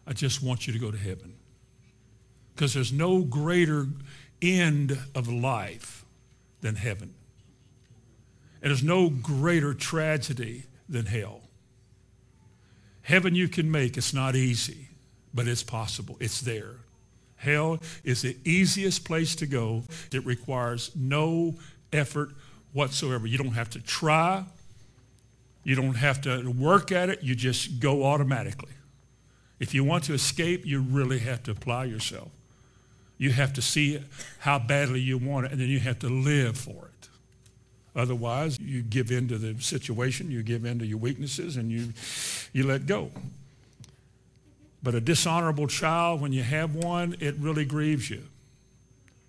[0.07, 1.35] I just want you to go to heaven.
[2.55, 3.87] Because there's no greater
[4.41, 6.05] end of life
[6.61, 7.15] than heaven.
[8.61, 11.41] And there's no greater tragedy than hell.
[13.03, 13.97] Heaven you can make.
[13.97, 14.89] It's not easy,
[15.35, 16.17] but it's possible.
[16.21, 16.77] It's there.
[17.37, 19.83] Hell is the easiest place to go.
[20.13, 21.57] It requires no
[21.93, 22.31] effort
[22.73, 23.27] whatsoever.
[23.27, 24.45] You don't have to try.
[25.65, 27.23] You don't have to work at it.
[27.23, 28.73] You just go automatically.
[29.63, 32.31] If you want to escape, you really have to apply yourself.
[33.17, 34.01] You have to see
[34.41, 37.09] how badly you want it, and then you have to live for it.
[37.95, 41.93] Otherwise, you give in to the situation, you give in to your weaknesses, and you,
[42.53, 43.13] you let go.
[44.83, 48.25] But a dishonorable child, when you have one, it really grieves you.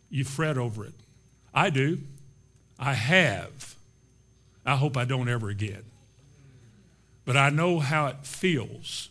[0.09, 0.95] You fret over it.
[1.53, 1.99] I do.
[2.79, 3.75] I have.
[4.65, 5.83] I hope I don't ever again.
[7.23, 9.09] But I know how it feels.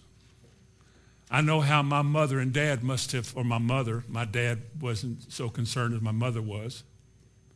[1.33, 5.33] I know how my mother and dad must have, or my mother, my dad wasn't
[5.33, 6.85] so concerned as my mother was,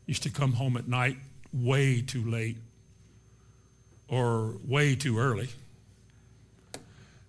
[0.07, 1.19] used to come home at night
[1.53, 2.57] way too late
[4.09, 5.51] or way too early.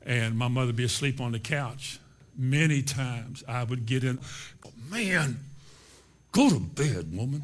[0.06, 2.00] And my mother would be asleep on the couch.
[2.38, 4.18] Many times I would get in,
[4.66, 5.42] oh, man,
[6.32, 7.44] go to bed, woman.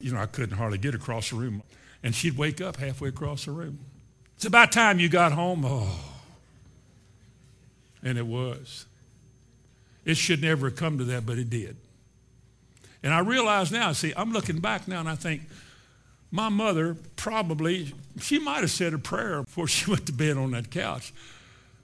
[0.00, 1.62] You know, I couldn't hardly get across the room.
[2.02, 3.78] And she'd wake up halfway across the room.
[4.36, 5.66] It's about time you got home.
[5.66, 6.11] Oh.
[8.02, 8.86] And it was.
[10.04, 11.76] It should never have come to that, but it did.
[13.02, 15.42] And I realize now, see, I'm looking back now and I think,
[16.30, 20.52] my mother probably, she might have said a prayer before she went to bed on
[20.52, 21.12] that couch,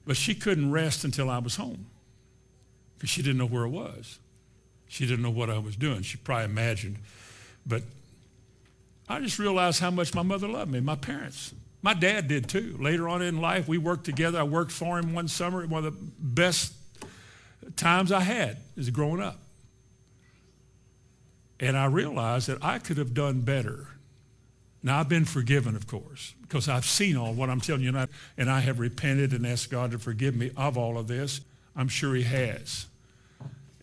[0.07, 1.87] but she couldn't rest until I was home
[2.97, 4.19] because she didn't know where I was.
[4.89, 6.01] She didn't know what I was doing.
[6.03, 6.97] She probably imagined.
[7.67, 7.83] But
[9.07, 11.53] I just realized how much my mother loved me, my parents.
[11.83, 12.77] My dad did too.
[12.81, 14.41] Later on in life, we worked together.
[14.41, 15.67] I worked for him one summer.
[15.67, 16.73] One of the best
[17.77, 19.39] times I had is growing up.
[21.61, 23.89] And I realized that I could have done better.
[24.83, 27.99] Now, I've been forgiven, of course, because I've seen all what I'm telling you, and
[27.99, 31.41] I, and I have repented and asked God to forgive me of all of this.
[31.75, 32.87] I'm sure he has.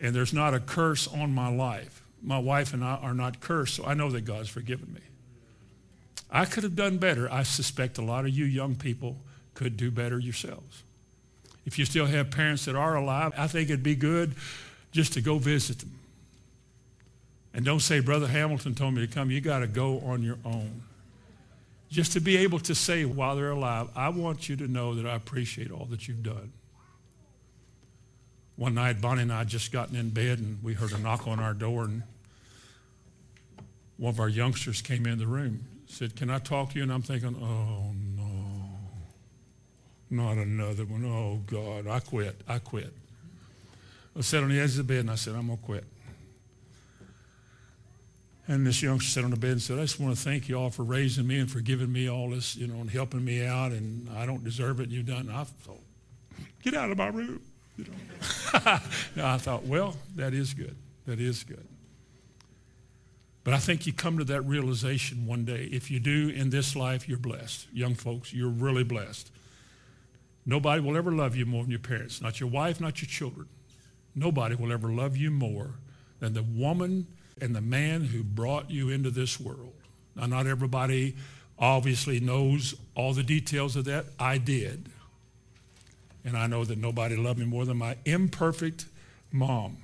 [0.00, 2.02] And there's not a curse on my life.
[2.22, 5.00] My wife and I are not cursed, so I know that God's forgiven me.
[6.30, 7.30] I could have done better.
[7.30, 9.16] I suspect a lot of you young people
[9.54, 10.82] could do better yourselves.
[11.64, 14.34] If you still have parents that are alive, I think it'd be good
[14.92, 15.98] just to go visit them.
[17.54, 19.30] And don't say, Brother Hamilton told me to come.
[19.30, 20.82] You got to go on your own.
[21.90, 25.06] Just to be able to say while they're alive, I want you to know that
[25.06, 26.52] I appreciate all that you've done.
[28.56, 31.26] One night, Bonnie and I had just gotten in bed, and we heard a knock
[31.26, 32.02] on our door, and
[33.96, 36.82] one of our youngsters came in the room said, Can I talk to you?
[36.82, 38.26] And I'm thinking, Oh, no.
[40.08, 41.04] Not another one.
[41.04, 41.86] Oh, God.
[41.86, 42.40] I quit.
[42.46, 42.92] I quit.
[44.16, 45.84] I sat on the edge of the bed and I said, I'm going to quit.
[48.48, 50.56] And this youngster sat on the bed and said, I just want to thank you
[50.56, 53.44] all for raising me and for giving me all this, you know, and helping me
[53.44, 53.72] out.
[53.72, 54.88] And I don't deserve it.
[54.88, 55.28] You've done.
[55.28, 55.80] And I thought,
[56.62, 57.40] get out of my room.
[57.76, 58.60] You know.
[59.24, 60.76] I thought, well, that is good.
[61.06, 61.66] That is good.
[63.46, 65.68] But I think you come to that realization one day.
[65.70, 67.68] If you do in this life, you're blessed.
[67.72, 69.30] Young folks, you're really blessed.
[70.44, 72.20] Nobody will ever love you more than your parents.
[72.20, 73.46] Not your wife, not your children.
[74.16, 75.74] Nobody will ever love you more
[76.18, 77.06] than the woman
[77.40, 79.74] and the man who brought you into this world.
[80.16, 81.14] Now, not everybody
[81.56, 84.06] obviously knows all the details of that.
[84.18, 84.88] I did.
[86.24, 88.86] And I know that nobody loved me more than my imperfect
[89.30, 89.76] mom.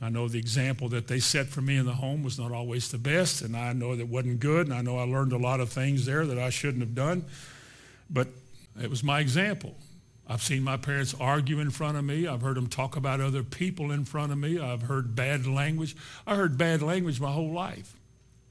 [0.00, 2.90] I know the example that they set for me in the home was not always
[2.90, 5.60] the best, and I know that wasn't good, and I know I learned a lot
[5.60, 7.24] of things there that I shouldn't have done,
[8.10, 8.28] but
[8.80, 9.74] it was my example.
[10.26, 12.26] I've seen my parents argue in front of me.
[12.26, 14.58] I've heard them talk about other people in front of me.
[14.58, 15.96] I've heard bad language.
[16.26, 17.94] I heard bad language my whole life.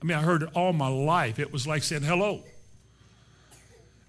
[0.02, 1.40] I mean, I heard it all my life.
[1.40, 2.44] It was like saying hello.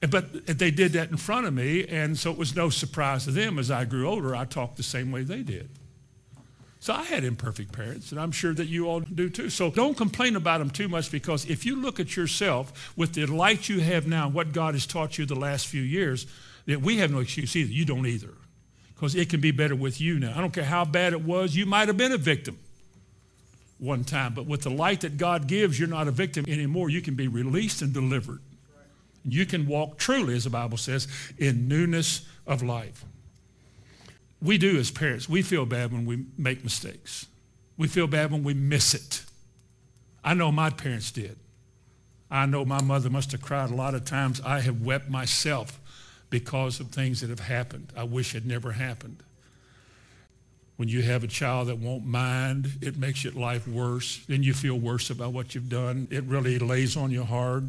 [0.01, 3.31] But they did that in front of me, and so it was no surprise to
[3.31, 5.71] them as I grew older, I talked the same way they did.
[6.85, 9.49] So I had imperfect parents, and I'm sure that you all do too.
[9.49, 13.25] So don't complain about them too much because if you look at yourself with the
[13.25, 16.27] light you have now, what God has taught you the last few years,
[16.67, 17.73] that we have no excuse either.
[17.73, 18.35] You don't either.
[18.95, 20.35] Because it can be better with you now.
[20.37, 22.59] I don't care how bad it was, you might have been a victim
[23.79, 26.91] one time, but with the light that God gives, you're not a victim anymore.
[26.91, 28.41] You can be released and delivered.
[29.25, 33.07] You can walk truly, as the Bible says, in newness of life
[34.45, 35.27] we do as parents.
[35.29, 37.27] We feel bad when we make mistakes.
[37.79, 39.25] We feel bad when we miss it.
[40.23, 41.37] I know my parents did.
[42.31, 44.43] I know my mother must have cried a lot of times.
[44.43, 45.81] I have wept myself
[46.29, 47.93] because of things that have happened.
[47.97, 49.23] I wish had never happened.
[50.77, 54.25] When you have a child that won't mind, it makes your life worse.
[54.27, 56.07] Then you feel worse about what you've done.
[56.11, 57.69] It really lays on you hard,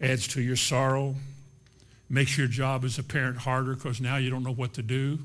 [0.00, 1.16] adds to your sorrow,
[2.08, 5.18] makes your job as a parent harder because now you don't know what to do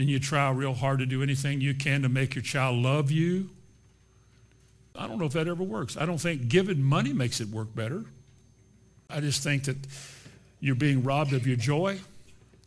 [0.00, 3.10] and you try real hard to do anything you can to make your child love
[3.10, 3.50] you.
[4.96, 5.96] I don't know if that ever works.
[5.96, 8.04] I don't think giving money makes it work better.
[9.10, 9.76] I just think that
[10.58, 12.00] you're being robbed of your joy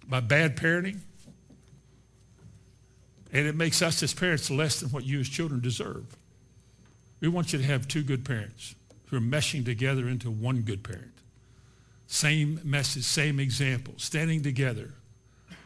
[0.07, 0.99] by bad parenting.
[3.31, 6.05] And it makes us as parents less than what you as children deserve.
[7.19, 8.75] We want you to have two good parents
[9.07, 11.13] who are meshing together into one good parent.
[12.05, 14.93] Same message, same example, standing together,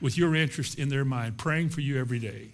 [0.01, 2.49] with your interest in their mind, praying for you every day.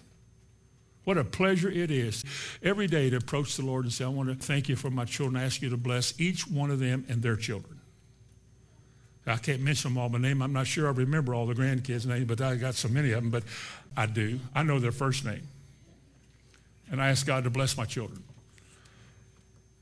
[1.04, 2.24] What a pleasure it is
[2.62, 5.04] every day to approach the Lord and say, I want to thank you for my
[5.04, 5.40] children.
[5.40, 7.80] I ask you to bless each one of them and their children.
[9.26, 10.42] I can't mention them all by name.
[10.42, 13.22] I'm not sure I remember all the grandkids' names, but I got so many of
[13.22, 13.42] them, but
[13.96, 14.38] I do.
[14.54, 15.46] I know their first name.
[16.90, 18.22] And I ask God to bless my children.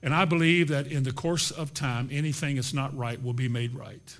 [0.02, 3.48] And I believe that in the course of time, anything that's not right will be
[3.48, 4.16] made right.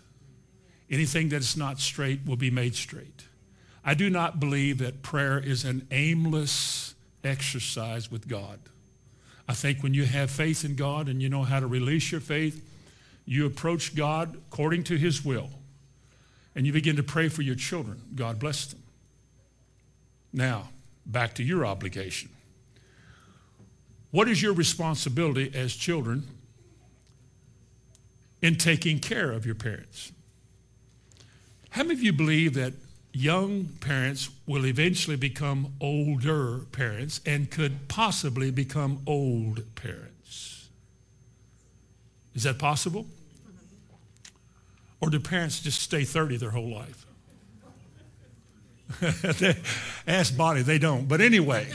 [0.91, 3.25] Anything that is not straight will be made straight.
[3.85, 8.59] I do not believe that prayer is an aimless exercise with God.
[9.49, 12.21] I think when you have faith in God and you know how to release your
[12.21, 12.65] faith,
[13.27, 15.50] you approach God according to his will.
[16.54, 18.00] And you begin to pray for your children.
[18.15, 18.83] God bless them.
[20.33, 20.69] Now,
[21.07, 22.31] back to your obligation.
[24.11, 26.25] What is your responsibility as children
[28.42, 30.13] in taking care of your parents?
[31.71, 32.75] How many of you believe that
[33.13, 40.69] young parents will eventually become older parents and could possibly become old parents.
[42.35, 43.06] Is that possible?
[45.00, 47.06] Or do parents just stay 30 their whole life?
[50.06, 51.08] Ask Bonnie, they don't.
[51.08, 51.69] But anyway,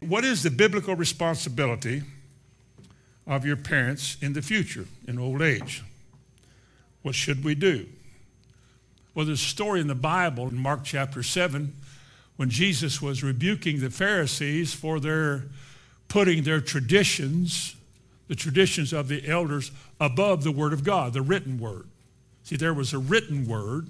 [0.00, 2.02] What is the biblical responsibility
[3.26, 5.84] of your parents in the future, in old age?
[7.02, 7.86] What should we do?
[9.12, 11.74] Well, there's a story in the Bible in Mark chapter 7
[12.36, 15.44] when Jesus was rebuking the Pharisees for their
[16.06, 17.74] putting their traditions,
[18.28, 21.86] the traditions of the elders, above the Word of God, the written Word.
[22.44, 23.88] See, there was a written Word,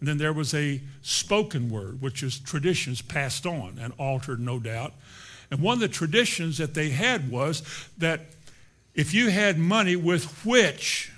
[0.00, 4.58] and then there was a spoken Word, which is traditions passed on and altered, no
[4.58, 4.94] doubt.
[5.50, 7.62] And one of the traditions that they had was
[7.98, 8.20] that
[8.94, 11.12] if you had money with which,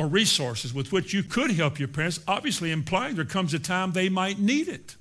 [0.00, 3.92] or resources with which you could help your parents, obviously implying there comes a time
[3.92, 4.96] they might need it.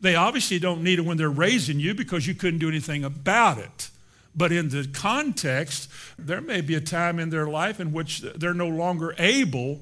[0.00, 3.58] They obviously don't need it when they're raising you because you couldn't do anything about
[3.58, 3.90] it.
[4.34, 8.52] But in the context, there may be a time in their life in which they're
[8.52, 9.78] no longer able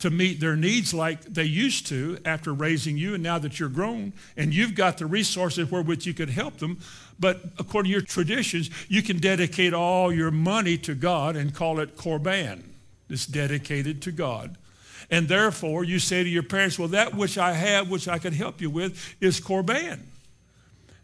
[0.00, 3.70] to meet their needs like they used to after raising you and now that you're
[3.70, 6.78] grown and you've got the resources wherewith you could help them
[7.18, 11.80] but according to your traditions you can dedicate all your money to god and call
[11.80, 12.62] it korban
[13.08, 14.56] it's dedicated to god
[15.10, 18.32] and therefore, you say to your parents, Well, that which I have, which I can
[18.32, 20.00] help you with, is Korban.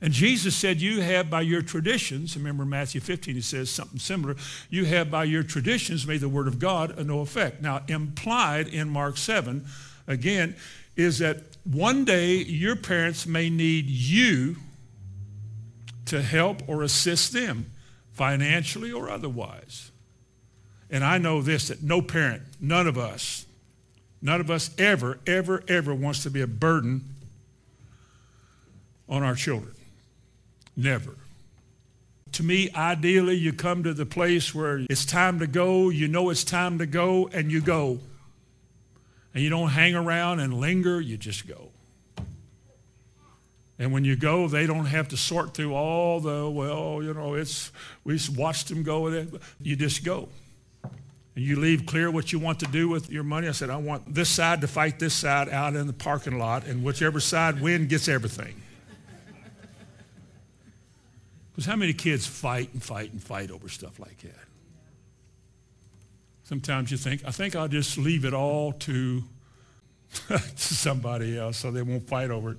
[0.00, 4.36] And Jesus said, You have by your traditions, remember Matthew 15, he says something similar,
[4.68, 7.62] you have by your traditions made the word of God a no effect.
[7.62, 9.64] Now, implied in Mark 7,
[10.06, 10.54] again,
[10.96, 14.56] is that one day your parents may need you
[16.06, 17.70] to help or assist them
[18.12, 19.90] financially or otherwise.
[20.94, 23.44] And I know this that no parent, none of us,
[24.24, 27.02] None of us ever, ever, ever wants to be a burden
[29.06, 29.74] on our children.
[30.74, 31.14] Never.
[32.32, 36.30] To me, ideally, you come to the place where it's time to go, you know
[36.30, 37.98] it's time to go, and you go.
[39.34, 41.68] And you don't hang around and linger, you just go.
[43.78, 47.34] And when you go, they don't have to sort through all the, well, you know,
[47.34, 47.70] it's,
[48.04, 49.26] we watched them go.
[49.60, 50.30] You just go
[51.34, 53.48] and you leave clear what you want to do with your money.
[53.48, 56.66] I said, I want this side to fight this side out in the parking lot,
[56.66, 58.60] and whichever side wins gets everything.
[61.50, 64.44] Because how many kids fight and fight and fight over stuff like that?
[66.42, 69.22] Sometimes you think, I think I'll just leave it all to,
[70.28, 72.58] to somebody else so they won't fight over it.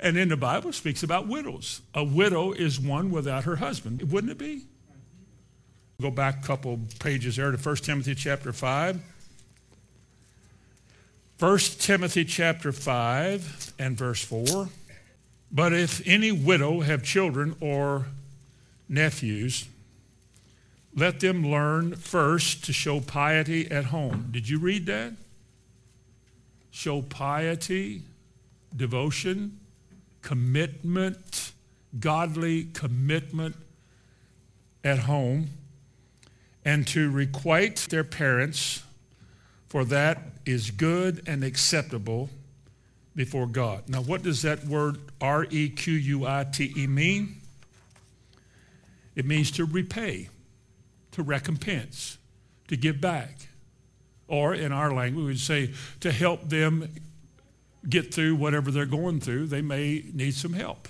[0.00, 1.82] And then the Bible speaks about widows.
[1.94, 4.10] A widow is one without her husband.
[4.10, 4.64] Wouldn't it be?
[6.00, 9.00] Go back a couple pages there to 1 Timothy chapter 5.
[11.38, 14.68] 1 Timothy chapter 5 and verse 4.
[15.50, 18.08] But if any widow have children or
[18.90, 19.68] nephews,
[20.94, 24.28] let them learn first to show piety at home.
[24.30, 25.14] Did you read that?
[26.70, 28.02] Show piety,
[28.74, 29.60] devotion,
[30.20, 31.52] commitment,
[31.98, 33.56] godly commitment
[34.84, 35.48] at home
[36.66, 38.82] and to requite their parents,
[39.68, 42.28] for that is good and acceptable
[43.14, 43.88] before God.
[43.88, 47.36] Now, what does that word R E Q U I T E mean?
[49.14, 50.28] It means to repay,
[51.12, 52.18] to recompense,
[52.66, 53.48] to give back.
[54.26, 56.88] Or in our language, we would say to help them
[57.88, 59.46] get through whatever they're going through.
[59.46, 60.88] They may need some help.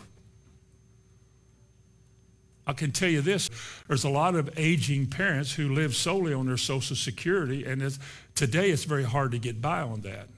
[2.67, 3.49] I can tell you this
[3.87, 7.99] there's a lot of aging parents who live solely on their Social Security, and it's,
[8.35, 10.29] today it's very hard to get by on that.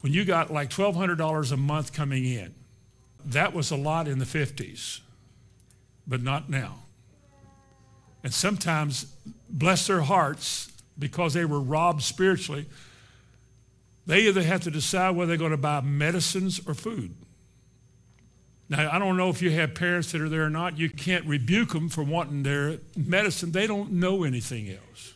[0.00, 2.54] When you got like $1,200 a month coming in,
[3.26, 5.00] that was a lot in the 50s,
[6.06, 6.76] but not now.
[8.24, 9.06] And sometimes,
[9.48, 12.66] bless their hearts, because they were robbed spiritually,
[14.06, 17.14] they either have to decide whether they're going to buy medicines or food.
[18.70, 20.78] Now, I don't know if you have parents that are there or not.
[20.78, 23.52] You can't rebuke them for wanting their medicine.
[23.52, 25.14] They don't know anything else.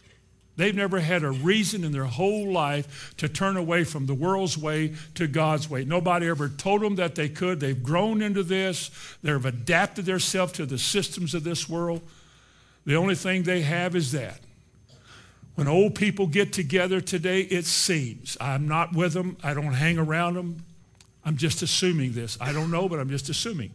[0.57, 4.57] They've never had a reason in their whole life to turn away from the world's
[4.57, 5.85] way to God's way.
[5.85, 7.61] Nobody ever told them that they could.
[7.61, 8.91] They've grown into this.
[9.23, 12.03] They've adapted themselves to the systems of this world.
[12.85, 14.41] The only thing they have is that.
[15.55, 19.99] When old people get together today, it seems, I'm not with them, I don't hang
[19.99, 20.65] around them,
[21.25, 22.37] I'm just assuming this.
[22.41, 23.71] I don't know, but I'm just assuming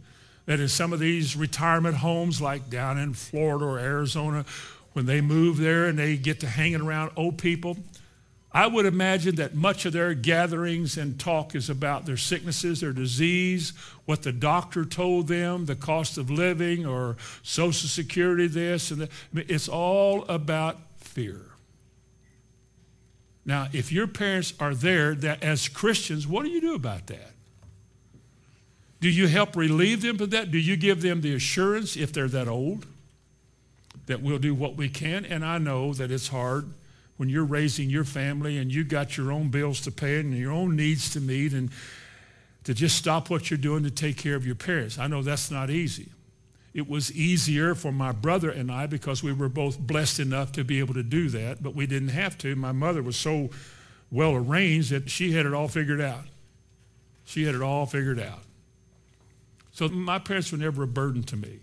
[0.46, 4.46] that in some of these retirement homes, like down in Florida or Arizona,
[4.94, 7.78] when they move there and they get to hanging around old people,
[8.52, 12.94] I would imagine that much of their gatherings and talk is about their sicknesses, their
[12.94, 13.74] disease,
[14.06, 19.10] what the doctor told them, the cost of living, or Social Security, this and that.
[19.34, 21.42] It's all about fear.
[23.46, 27.34] Now, if your parents are there, that as Christians, what do you do about that?
[29.00, 30.52] Do you help relieve them of that?
[30.52, 32.86] Do you give them the assurance, if they're that old,
[34.08, 35.26] that we'll do what we can?
[35.26, 36.66] And I know that it's hard
[37.18, 40.52] when you're raising your family and you got your own bills to pay and your
[40.52, 41.70] own needs to meet and
[42.64, 44.98] to just stop what you're doing to take care of your parents.
[44.98, 46.10] I know that's not easy.
[46.74, 50.64] It was easier for my brother and I because we were both blessed enough to
[50.64, 52.56] be able to do that, but we didn't have to.
[52.56, 53.50] My mother was so
[54.12, 56.26] well arranged that she had it all figured out.
[57.26, 58.40] She had it all figured out.
[59.78, 61.60] So my parents were never a burden to me.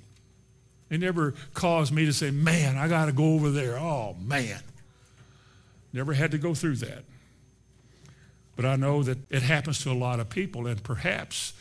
[0.88, 3.76] They never caused me to say, man, I got to go over there.
[3.76, 4.60] Oh, man.
[5.92, 7.02] Never had to go through that.
[8.54, 11.54] But I know that it happens to a lot of people, and perhaps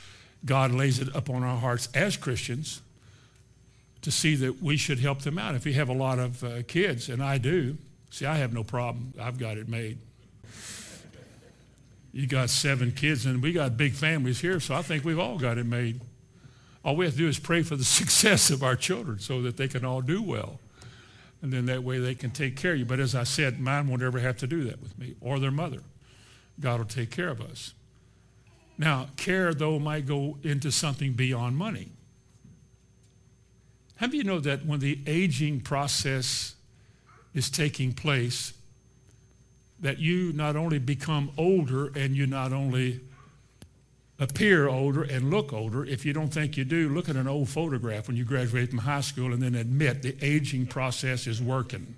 [0.45, 2.83] God lays it upon our hearts as Christians
[4.03, 5.55] to see that we should help them out.
[5.55, 7.79] If you have a lot of uh, kids, and I do,
[8.11, 9.15] see, I have no problem.
[9.19, 9.97] I've got it made.
[12.11, 15.39] You got seven kids, and we got big families here, so I think we've all
[15.39, 15.99] got it made.
[16.83, 19.57] All we have to do is pray for the success of our children so that
[19.57, 20.59] they can all do well
[21.43, 22.85] and then that way they can take care of you.
[22.85, 25.51] But as I said, mine won't ever have to do that with me or their
[25.51, 25.81] mother.
[26.59, 27.73] God will take care of us.
[28.77, 31.89] Now, care, though, might go into something beyond money.
[33.97, 36.55] How do you know that when the aging process
[37.33, 38.53] is taking place,
[39.81, 43.01] that you not only become older and you not only
[44.19, 45.85] appear older and look older.
[45.85, 48.79] If you don't think you do, look at an old photograph when you graduate from
[48.79, 51.95] high school and then admit the aging process is working.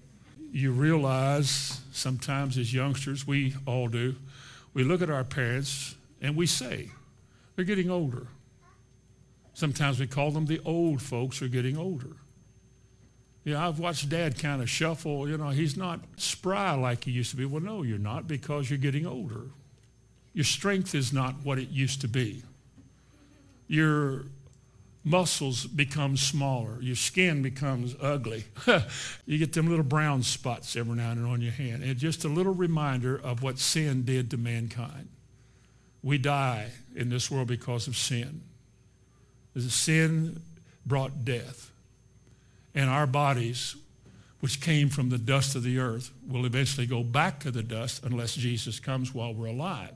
[0.52, 4.16] You realize sometimes as youngsters, we all do,
[4.74, 6.90] we look at our parents and we say,
[7.56, 8.28] they're getting older.
[9.54, 12.18] Sometimes we call them the old folks are getting older.
[13.46, 15.30] Yeah, I've watched dad kind of shuffle.
[15.30, 17.46] You know, he's not spry like he used to be.
[17.46, 19.44] Well, no, you're not because you're getting older.
[20.36, 22.44] Your strength is not what it used to be.
[23.70, 24.26] Your
[25.06, 26.78] muscles become smaller.
[26.82, 28.44] Your skin becomes ugly.
[29.26, 31.84] you get them little brown spots every now and then on your hand.
[31.84, 35.08] And just a little reminder of what sin did to mankind.
[36.04, 38.42] We die in this world because of sin.
[39.58, 40.42] Sin
[40.86, 41.72] brought death.
[42.76, 43.78] And our bodies,
[44.42, 48.04] which came from the dust of the earth, will eventually go back to the dust
[48.04, 49.94] unless Jesus comes while we're alive.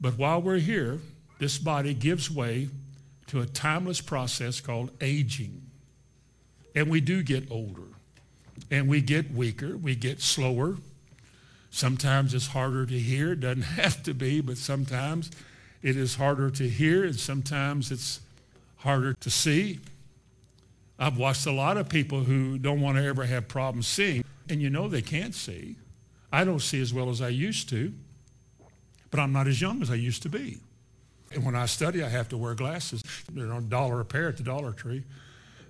[0.00, 1.00] But while we're here,
[1.38, 2.68] this body gives way
[3.28, 5.62] to a timeless process called aging.
[6.74, 7.82] And we do get older.
[8.70, 9.76] And we get weaker.
[9.76, 10.76] We get slower.
[11.70, 13.32] Sometimes it's harder to hear.
[13.32, 15.30] It doesn't have to be, but sometimes
[15.82, 18.20] it is harder to hear and sometimes it's
[18.78, 19.80] harder to see.
[20.98, 24.62] I've watched a lot of people who don't want to ever have problems seeing, and
[24.62, 25.76] you know they can't see.
[26.32, 27.92] I don't see as well as I used to.
[29.10, 30.58] But I'm not as young as I used to be.
[31.32, 33.02] And when I study, I have to wear glasses.
[33.30, 35.04] They're a dollar a pair at the Dollar Tree.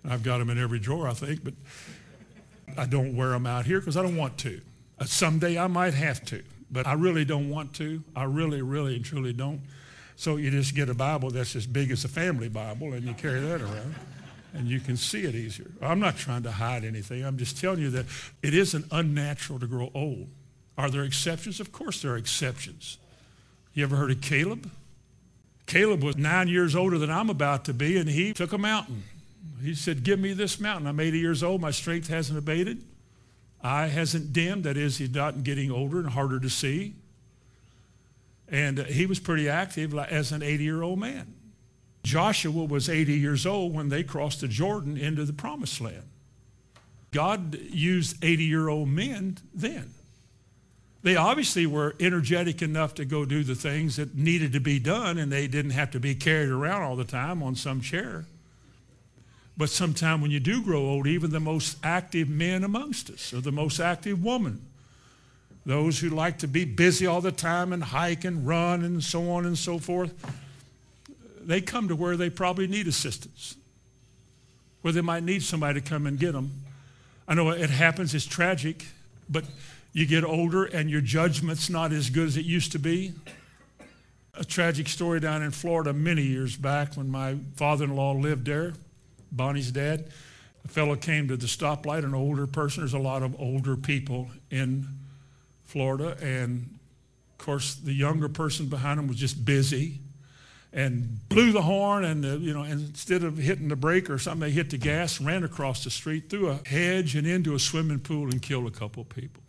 [0.08, 1.54] I've got them in every drawer, I think, but
[2.76, 4.60] I don't wear them out here because I don't want to.
[4.98, 8.02] Uh, someday I might have to, but I really don't want to.
[8.14, 9.60] I really, really, and truly don't.
[10.16, 13.14] So you just get a Bible that's as big as a family Bible and you
[13.14, 13.94] carry that around
[14.54, 15.70] and you can see it easier.
[15.82, 17.24] I'm not trying to hide anything.
[17.24, 18.06] I'm just telling you that
[18.42, 20.28] it isn't unnatural to grow old.
[20.78, 21.60] Are there exceptions?
[21.60, 22.96] Of course there are exceptions.
[23.76, 24.70] You ever heard of Caleb?
[25.66, 29.02] Caleb was nine years older than I'm about to be, and he took a mountain.
[29.62, 30.86] He said, Give me this mountain.
[30.86, 31.60] I'm 80 years old.
[31.60, 32.82] My strength hasn't abated.
[33.62, 34.64] Eye hasn't dimmed.
[34.64, 36.94] That is, he's not getting older and harder to see.
[38.48, 41.34] And uh, he was pretty active as an 80 year old man.
[42.02, 46.04] Joshua was 80 years old when they crossed the Jordan into the promised land.
[47.10, 49.92] God used 80 year old men then.
[51.06, 55.18] They obviously were energetic enough to go do the things that needed to be done,
[55.18, 58.24] and they didn't have to be carried around all the time on some chair.
[59.56, 63.40] But sometime when you do grow old, even the most active men amongst us, or
[63.40, 64.62] the most active woman,
[65.64, 69.30] those who like to be busy all the time and hike and run and so
[69.30, 70.12] on and so forth,
[71.40, 73.54] they come to where they probably need assistance,
[74.82, 76.50] where they might need somebody to come and get them.
[77.28, 78.86] I know it happens, it's tragic,
[79.28, 79.44] but
[79.96, 83.14] you get older and your judgment's not as good as it used to be.
[84.34, 88.74] A tragic story down in Florida many years back when my father-in-law lived there,
[89.32, 90.10] Bonnie's dad.
[90.66, 92.82] A fellow came to the stoplight, an older person.
[92.82, 94.86] There's a lot of older people in
[95.64, 96.18] Florida.
[96.20, 96.78] And
[97.30, 100.00] of course, the younger person behind him was just busy
[100.74, 104.40] and blew the horn and uh, you know instead of hitting the brake or something
[104.40, 108.00] they hit the gas ran across the street through a hedge and into a swimming
[108.00, 109.42] pool and killed a couple of people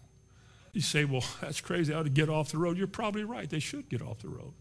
[0.77, 1.93] you say, well, that's crazy.
[1.93, 2.77] I ought to get off the road.
[2.77, 3.49] You're probably right.
[3.49, 4.53] They should get off the road.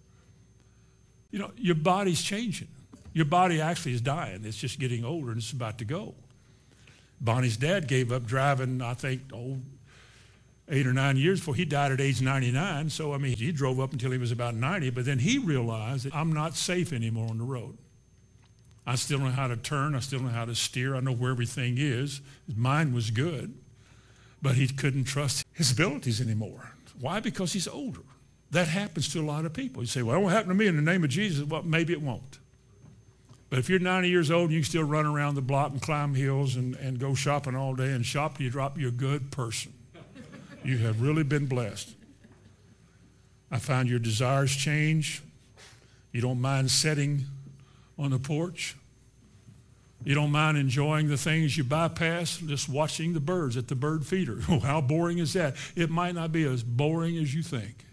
[1.30, 2.68] You know, your body's changing.
[3.12, 4.44] Your body actually is dying.
[4.44, 6.14] It's just getting older and it's about to go.
[7.20, 9.58] Bonnie's dad gave up driving, I think, oh,
[10.68, 12.90] eight or nine years before he died at age 99.
[12.90, 16.04] So, I mean, he drove up until he was about 90, but then he realized
[16.04, 17.78] that I'm not safe anymore on the road.
[18.86, 19.94] I still know how to turn.
[19.94, 20.94] I still know how to steer.
[20.94, 22.20] I know where everything is.
[22.46, 23.54] His mind was good,
[24.42, 26.72] but he couldn't trust his abilities anymore.
[27.00, 27.20] Why?
[27.20, 28.00] Because he's older.
[28.50, 29.82] That happens to a lot of people.
[29.82, 31.44] You say, well, it won't happen to me in the name of Jesus.
[31.44, 32.38] Well, maybe it won't.
[33.48, 35.80] But if you're 90 years old and you can still run around the block and
[35.80, 39.30] climb hills and, and go shopping all day and shop, you drop, you're a good
[39.30, 39.72] person.
[40.64, 41.94] You have really been blessed.
[43.50, 45.22] I find your desires change.
[46.12, 47.24] You don't mind sitting
[47.98, 48.76] on the porch.
[50.06, 54.06] You don't mind enjoying the things you bypass, just watching the birds at the bird
[54.06, 54.40] feeder.
[54.62, 55.56] How boring is that?
[55.74, 57.84] It might not be as boring as you think.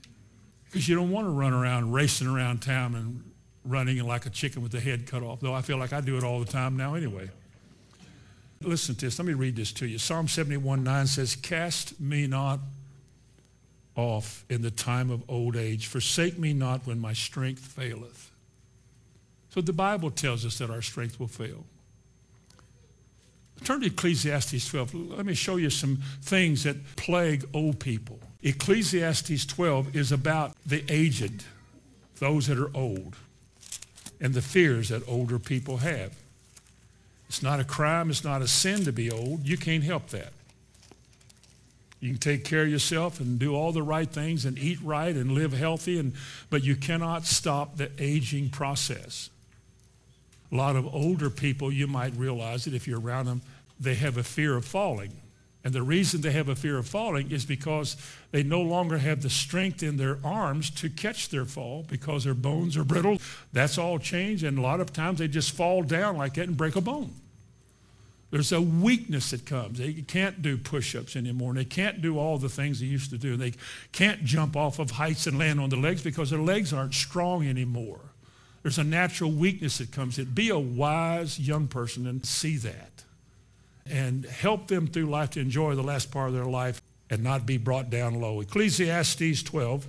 [0.66, 3.24] Because you don't want to run around racing around town and
[3.66, 6.16] running like a chicken with the head cut off, though I feel like I do
[6.16, 7.32] it all the time now anyway.
[8.62, 9.18] Listen to this.
[9.18, 9.98] Let me read this to you.
[9.98, 12.60] Psalm 71, 9 says, Cast me not
[13.96, 15.88] off in the time of old age.
[15.88, 18.30] Forsake me not when my strength faileth.
[19.50, 21.66] So the Bible tells us that our strength will fail.
[23.64, 24.94] Turn to Ecclesiastes 12.
[24.94, 28.20] Let me show you some things that plague old people.
[28.42, 31.46] Ecclesiastes 12 is about the aged,
[32.20, 33.16] those that are old,
[34.20, 36.14] and the fears that older people have.
[37.30, 39.48] It's not a crime, it's not a sin to be old.
[39.48, 40.34] You can't help that.
[42.02, 45.16] You can take care of yourself and do all the right things and eat right
[45.16, 46.14] and live healthy, and,
[46.50, 49.30] but you cannot stop the aging process.
[50.52, 53.42] A lot of older people, you might realize it if you're around them,
[53.84, 55.12] they have a fear of falling.
[55.66, 57.96] And the reason they have a fear of falling is because
[58.32, 62.34] they no longer have the strength in their arms to catch their fall because their
[62.34, 63.20] bones are brittle.
[63.54, 64.44] That's all changed.
[64.44, 67.14] And a lot of times they just fall down like that and break a bone.
[68.30, 69.78] There's a weakness that comes.
[69.78, 71.52] They can't do push-ups anymore.
[71.52, 73.34] And they can't do all the things they used to do.
[73.34, 73.54] And they
[73.94, 77.48] can't jump off of heights and land on their legs because their legs aren't strong
[77.48, 78.02] anymore.
[78.64, 80.26] There's a natural weakness that comes in.
[80.26, 83.03] Be a wise young person and see that.
[83.90, 87.46] And help them through life to enjoy the last part of their life and not
[87.46, 88.42] be brought down low.
[88.42, 89.88] Ecclesiastes 12,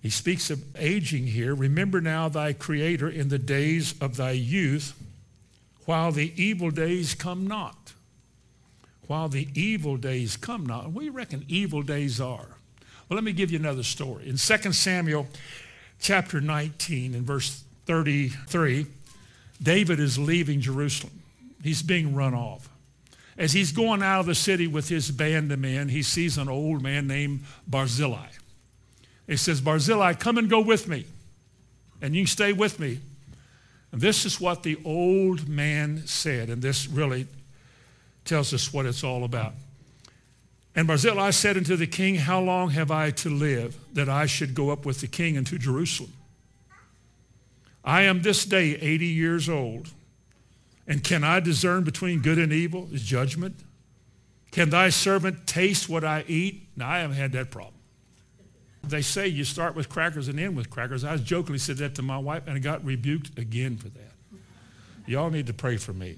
[0.00, 1.54] he speaks of aging here.
[1.54, 4.94] Remember now thy creator in the days of thy youth,
[5.84, 7.92] while the evil days come not.
[9.06, 10.90] While the evil days come not.
[10.90, 12.48] What do you reckon evil days are?
[13.08, 14.28] Well, let me give you another story.
[14.28, 15.26] In 2 Samuel
[16.00, 18.86] chapter 19 and verse 33,
[19.62, 21.17] David is leaving Jerusalem.
[21.62, 22.68] He's being run off.
[23.36, 26.48] As he's going out of the city with his band of men, he sees an
[26.48, 28.28] old man named Barzillai.
[29.26, 31.06] He says, Barzillai, come and go with me,
[32.02, 33.00] and you stay with me.
[33.92, 37.26] And this is what the old man said, and this really
[38.24, 39.54] tells us what it's all about.
[40.74, 44.54] And Barzillai said unto the king, How long have I to live that I should
[44.54, 46.12] go up with the king into Jerusalem?
[47.84, 49.88] I am this day 80 years old.
[50.88, 52.88] And can I discern between good and evil?
[52.90, 53.56] Is judgment?
[54.50, 56.66] Can thy servant taste what I eat?
[56.74, 57.74] Now, I haven't had that problem.
[58.82, 61.04] They say you start with crackers and end with crackers.
[61.04, 64.12] I jokingly said that to my wife, and I got rebuked again for that.
[65.06, 66.16] Y'all need to pray for me.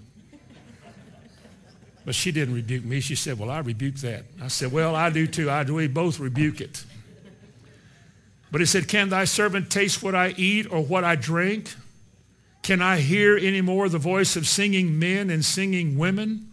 [2.04, 3.00] But she didn't rebuke me.
[3.00, 4.24] She said, Well, I rebuke that.
[4.40, 5.50] I said, Well, I do too.
[5.50, 5.74] I do.
[5.74, 6.84] We both rebuke it.
[8.52, 11.74] But he said, Can thy servant taste what I eat or what I drink?
[12.62, 16.50] Can I hear any more the voice of singing men and singing women?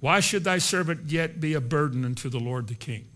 [0.00, 3.06] Why should thy servant yet be a burden unto the Lord the King?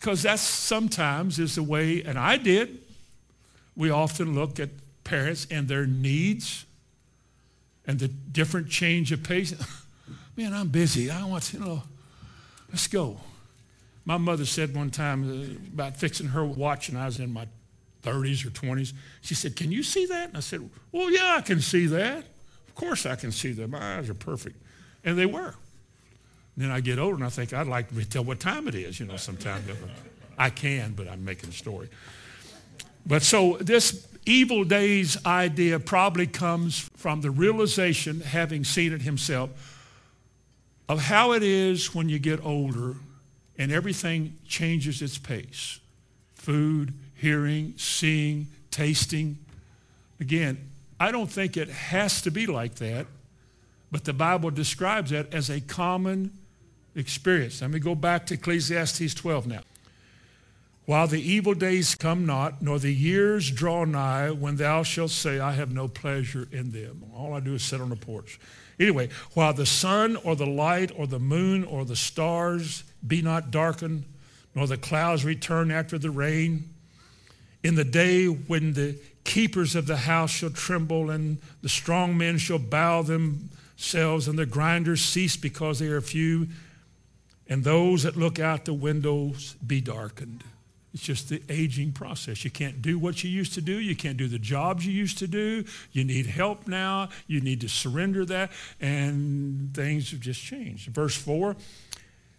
[0.00, 2.80] Because that sometimes is the way, and I did.
[3.76, 4.70] We often look at
[5.04, 6.66] parents and their needs
[7.86, 9.54] and the different change of pace.
[10.36, 11.10] Man, I'm busy.
[11.10, 11.82] I want to, you know,
[12.70, 13.20] let's go.
[14.04, 17.46] My mother said one time about fixing her watch, and I was in my
[18.04, 18.92] 30s or 20s.
[19.22, 20.28] She said, Can you see that?
[20.28, 22.18] And I said, Well, yeah, I can see that.
[22.68, 23.68] Of course I can see that.
[23.68, 24.56] My eyes are perfect.
[25.04, 25.54] And they were.
[26.56, 28.74] And then I get older and I think I'd like to tell what time it
[28.74, 29.64] is, you know, sometimes.
[30.36, 31.88] I can, but I'm making a story.
[33.06, 39.50] But so this evil days idea probably comes from the realization, having seen it himself,
[40.88, 42.96] of how it is when you get older
[43.58, 45.78] and everything changes its pace.
[46.34, 46.92] Food,
[47.24, 49.38] hearing, seeing, tasting.
[50.20, 50.58] Again,
[51.00, 53.06] I don't think it has to be like that,
[53.90, 56.30] but the Bible describes that as a common
[56.94, 57.62] experience.
[57.62, 59.62] Let me go back to Ecclesiastes 12 now.
[60.86, 65.40] while the evil days come not, nor the years draw nigh, when thou shalt say,
[65.40, 67.04] I have no pleasure in them.
[67.14, 68.38] All I do is sit on the porch.
[68.78, 73.50] Anyway, while the sun or the light or the moon or the stars be not
[73.50, 74.04] darkened,
[74.54, 76.68] nor the clouds return after the rain,
[77.64, 82.36] in the day when the keepers of the house shall tremble, and the strong men
[82.36, 86.46] shall bow themselves, and the grinders cease because they are few,
[87.48, 90.44] and those that look out the windows be darkened.
[90.92, 92.44] It's just the aging process.
[92.44, 93.80] You can't do what you used to do.
[93.80, 95.64] You can't do the jobs you used to do.
[95.90, 97.08] You need help now.
[97.26, 98.52] You need to surrender that.
[98.80, 100.88] And things have just changed.
[100.90, 101.56] Verse 4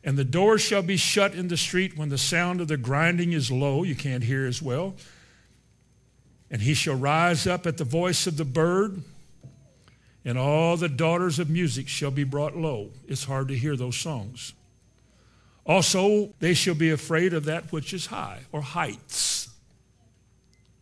[0.05, 3.33] And the doors shall be shut in the street when the sound of the grinding
[3.33, 3.83] is low.
[3.83, 4.95] You can't hear as well.
[6.55, 9.03] And he shall rise up at the voice of the bird,
[10.23, 12.91] and all the daughters of music shall be brought low.
[13.09, 14.53] It's hard to hear those songs.
[15.65, 19.49] Also, they shall be afraid of that which is high, or heights.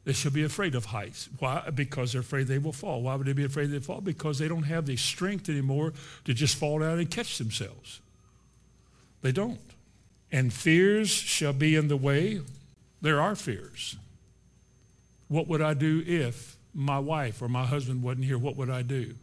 [0.06, 1.28] They shall be afraid of heights.
[1.40, 1.68] Why?
[1.74, 3.02] Because they're afraid they will fall.
[3.02, 4.00] Why would they be afraid they fall?
[4.00, 5.94] Because they don't have the strength anymore
[6.26, 8.00] to just fall down and catch themselves.
[9.24, 9.60] They don't.
[10.32, 12.42] And fears shall be in the way.
[13.02, 13.96] There are fears.
[15.34, 18.38] What would I do if my wife or my husband wasn't here?
[18.38, 19.16] What would I do?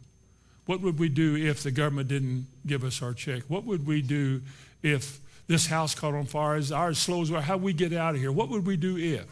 [0.65, 3.43] What would we do if the government didn't give us our check?
[3.47, 4.41] What would we do
[4.83, 7.93] if this house caught on fire, as ours slow as we are, how we get
[7.93, 8.29] out of here?
[8.33, 9.25] What would we do if?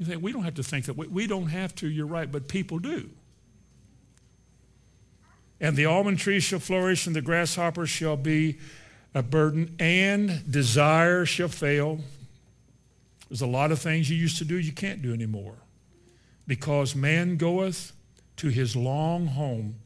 [0.00, 0.94] You think, we don't have to think that.
[0.94, 3.08] We don't have to, you're right, but people do.
[5.60, 8.58] And the almond tree shall flourish, and the grasshopper shall be
[9.14, 12.00] a burden, and desire shall fail.
[13.28, 15.54] There's a lot of things you used to do you can't do anymore.
[16.46, 17.92] Because man goeth
[18.36, 19.76] to his long home,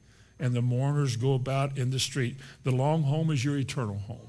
[0.41, 2.37] and the mourners go about in the street.
[2.63, 4.29] The long home is your eternal home.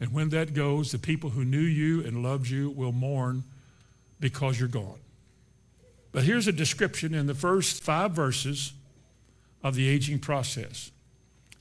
[0.00, 3.42] And when that goes, the people who knew you and loved you will mourn
[4.20, 5.00] because you're gone.
[6.12, 8.72] But here's a description in the first five verses
[9.62, 10.90] of the aging process.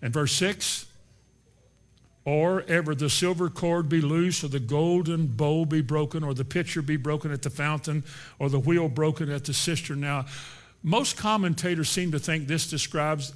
[0.01, 0.86] In verse 6,
[2.28, 6.43] or ever the silver cord be loose, or the golden bowl be broken, or the
[6.43, 8.03] pitcher be broken at the fountain,
[8.38, 10.01] or the wheel broken at the cistern.
[10.01, 10.25] Now,
[10.84, 13.32] most commentators seem to think this describes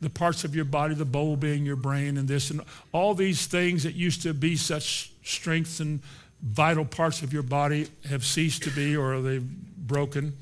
[0.00, 2.60] the parts of your body, the bowl being your brain, and this, and
[2.92, 5.98] all these things that used to be such strength and
[6.40, 10.32] vital parts of your body have ceased to be or they've broken.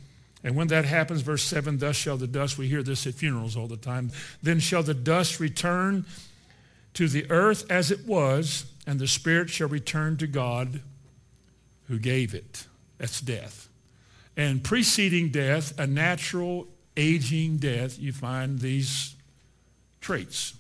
[0.43, 3.57] And when that happens, verse 7, thus shall the dust, we hear this at funerals
[3.57, 4.11] all the time,
[4.43, 6.05] then shall the dust return
[6.95, 10.81] to the earth as it was, and the spirit shall return to God
[11.89, 12.67] who gave it.
[12.99, 13.69] That's death.
[14.37, 16.67] And preceding death, a natural
[16.97, 19.15] aging death, you find these
[20.01, 20.55] traits.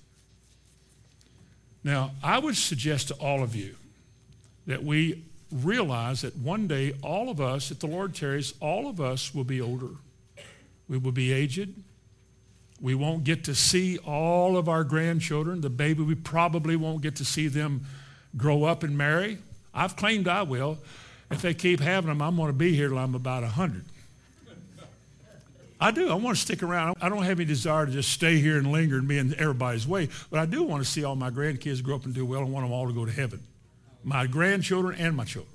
[1.83, 3.77] Now, I would suggest to all of you
[4.67, 5.23] that we
[5.53, 9.45] realize that one day all of us, if the Lord tarries, all of us will
[9.45, 9.91] be older.
[10.89, 11.75] We will be aged.
[12.81, 15.61] We won't get to see all of our grandchildren.
[15.61, 17.87] The baby, we probably won't get to see them
[18.37, 19.39] grow up and marry.
[19.73, 20.79] I've claimed I will.
[21.31, 23.85] If they keep having them, I'm going to be here till I'm about 100.
[25.81, 26.09] I do.
[26.09, 26.97] I want to stick around.
[27.01, 29.87] I don't have any desire to just stay here and linger and be in everybody's
[29.87, 32.41] way, but I do want to see all my grandkids grow up and do well
[32.41, 33.41] and want them all to go to heaven.
[34.03, 35.54] My grandchildren and my children.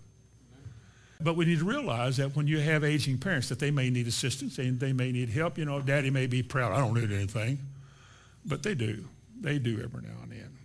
[1.22, 4.08] But we need to realize that when you have aging parents, that they may need
[4.08, 5.58] assistance and they may need help.
[5.58, 7.60] You know, daddy may be proud, I don't need anything.
[8.46, 9.04] But they do.
[9.42, 10.58] They do every now and then.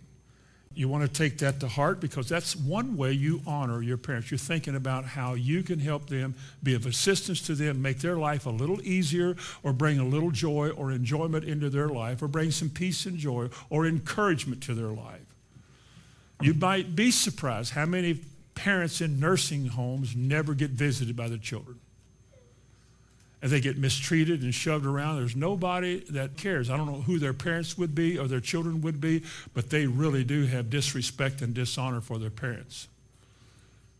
[0.73, 4.31] You want to take that to heart because that's one way you honor your parents.
[4.31, 8.17] You're thinking about how you can help them, be of assistance to them, make their
[8.17, 12.29] life a little easier, or bring a little joy or enjoyment into their life, or
[12.29, 15.25] bring some peace and joy or encouragement to their life.
[16.41, 18.21] You might be surprised how many
[18.55, 21.79] parents in nursing homes never get visited by their children
[23.45, 25.17] and they get mistreated and shoved around.
[25.17, 26.71] There's nobody that cares.
[26.71, 29.21] I don't know who their parents would be or their children would be,
[29.53, 32.87] but they really do have disrespect and dishonor for their parents.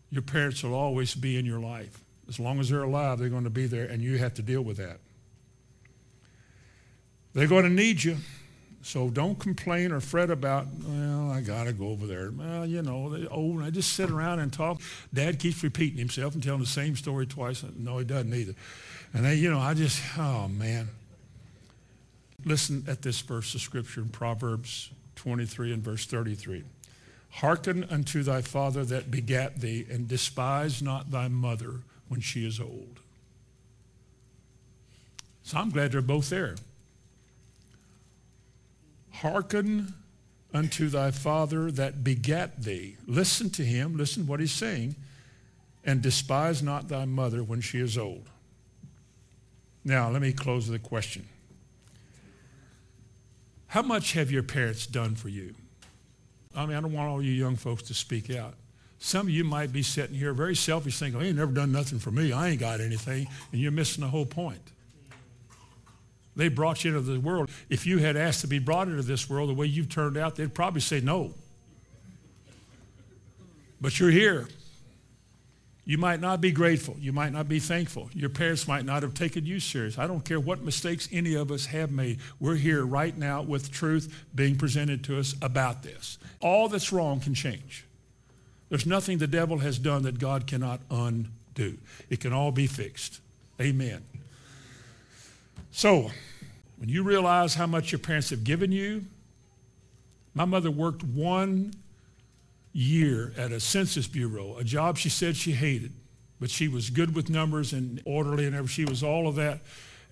[0.09, 1.99] Your parents will always be in your life.
[2.27, 4.63] As long as they're alive, they're going to be there, and you have to deal
[4.63, 4.97] with that.
[7.35, 8.17] They're going to need you.
[8.85, 12.29] So don't complain or fret about, well, I got to go over there.
[12.29, 13.63] Well, you know, they old.
[13.63, 14.79] I just sit around and talk.
[15.11, 17.65] Dad keeps repeating himself and telling the same story twice.
[17.75, 18.53] No, he doesn't either.
[19.11, 20.89] And they, you know, I just, oh man.
[22.45, 26.63] Listen at this verse of scripture in Proverbs 23 and verse 33.
[27.31, 32.59] Hearken unto thy father that begat thee, and despise not thy mother when she is
[32.59, 32.99] old.
[35.41, 36.53] So I'm glad they're both there.
[39.21, 39.93] Hearken
[40.53, 42.97] unto thy father that begat thee.
[43.07, 43.97] Listen to him.
[43.97, 44.95] Listen what he's saying
[45.85, 48.27] and despise not thy mother when she is old.
[49.83, 51.27] Now, let me close with a question.
[53.67, 55.53] How much have your parents done for you?
[56.55, 58.55] I mean, I don't want all you young folks to speak out.
[58.97, 61.99] Some of you might be sitting here very selfish thinking, they ain't never done nothing
[61.99, 62.31] for me.
[62.31, 63.27] I ain't got anything.
[63.51, 64.71] And you're missing the whole point.
[66.35, 67.49] They brought you into the world.
[67.69, 70.35] If you had asked to be brought into this world the way you've turned out,
[70.35, 71.33] they'd probably say no.
[73.79, 74.47] But you're here.
[75.87, 76.95] You might not be grateful.
[76.99, 78.09] You might not be thankful.
[78.13, 79.99] Your parents might not have taken you serious.
[79.99, 82.19] I don't care what mistakes any of us have made.
[82.39, 86.17] We're here right now with truth being presented to us about this.
[86.41, 87.85] All that's wrong can change.
[88.69, 91.77] There's nothing the devil has done that God cannot undo.
[92.09, 93.21] It can all be fixed.
[93.61, 94.03] Amen.
[95.75, 96.09] So,
[96.77, 99.03] when you realize how much your parents have given you,
[100.33, 101.73] my mother worked one
[102.71, 105.91] year at a census bureau, a job she said she hated,
[106.39, 108.85] but she was good with numbers and orderly and everything.
[108.85, 109.59] She was all of that.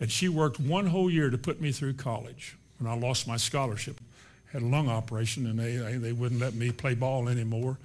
[0.02, 3.38] And she worked one whole year to put me through college when I lost my
[3.38, 4.02] scholarship.
[4.52, 7.78] Had a lung operation and they, they wouldn't let me play ball anymore.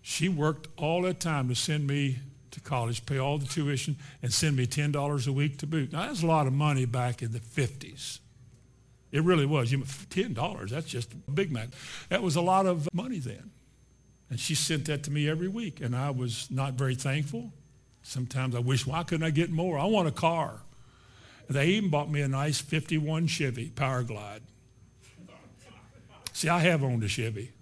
[0.00, 2.20] She worked all that time to send me
[2.56, 5.92] to college, pay all the tuition, and send me $10 a week to boot.
[5.92, 8.18] Now, that's a lot of money back in the 50s.
[9.12, 9.70] It really was.
[9.70, 11.68] You, $10, that's just a Big Mac.
[12.08, 13.50] That was a lot of money then.
[14.30, 17.52] And she sent that to me every week, and I was not very thankful.
[18.02, 19.78] Sometimes I wish, why couldn't I get more?
[19.78, 20.60] I want a car.
[21.48, 24.42] They even bought me a nice 51 Chevy Power Glide.
[26.32, 27.52] See, I have owned a Chevy,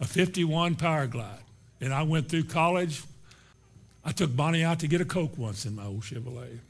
[0.00, 1.40] a 51 Power Glide.
[1.80, 3.02] And I went through college.
[4.06, 6.60] I took Bonnie out to get a Coke once in my old Chevrolet.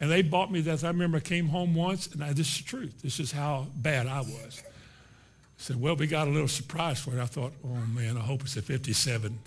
[0.00, 0.84] And they bought me that.
[0.84, 3.02] I remember I came home once, and I, this is the truth.
[3.02, 4.70] This is how bad I was I
[5.56, 7.20] said, well, we got a little surprise for you.
[7.20, 9.38] I thought, oh man, I hope it's a 57.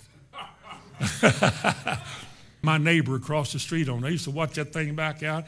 [2.62, 5.44] My neighbor across the street on, I used to watch that thing back out,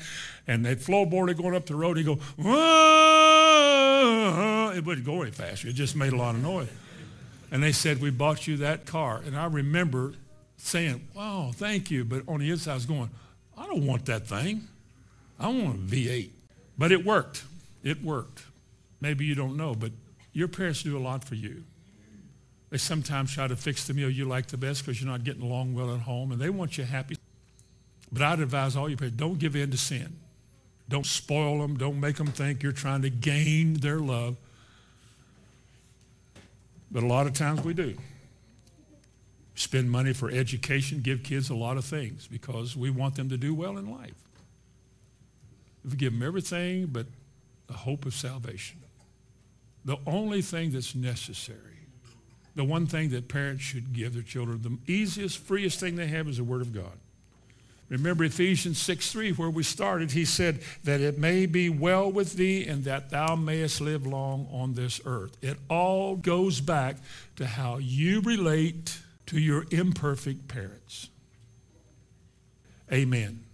[0.47, 3.59] and that floorboard going up the road, he'd go, Whoa!
[4.75, 5.69] it wouldn't go any faster.
[5.69, 6.69] It just made a lot of noise.
[7.51, 9.23] And they said, we bought you that car.
[9.25, 10.13] And I remember
[10.59, 12.05] saying, wow, thank you.
[12.05, 13.11] But on the inside, I was going,
[13.57, 14.69] I don't want that thing.
[15.39, 16.31] I want a V8.
[16.77, 17.45] But it worked.
[17.83, 18.43] It worked.
[19.01, 19.93] Maybe you don't know, but
[20.33, 21.65] your parents do a lot for you.
[22.71, 25.43] They sometimes try to fix the meal you like the best because you're not getting
[25.43, 27.17] along well at home, and they want you happy.
[28.13, 30.17] But I'd advise all your parents, don't give in to sin.
[30.89, 31.77] Don't spoil them.
[31.77, 34.37] Don't make them think you're trying to gain their love.
[36.91, 37.97] But a lot of times we do.
[39.59, 43.37] Spend money for education, give kids a lot of things because we want them to
[43.37, 44.15] do well in life.
[45.85, 47.07] We give them everything but
[47.67, 48.79] the hope of salvation.
[49.85, 51.59] The only thing that's necessary,
[52.55, 56.29] the one thing that parents should give their children, the easiest, freest thing they have
[56.29, 56.97] is the Word of God.
[57.89, 62.35] Remember Ephesians 6 3, where we started, he said, that it may be well with
[62.35, 65.37] thee and that thou mayest live long on this earth.
[65.43, 66.99] It all goes back
[67.35, 71.11] to how you relate to your imperfect parents.
[72.93, 73.48] Amen.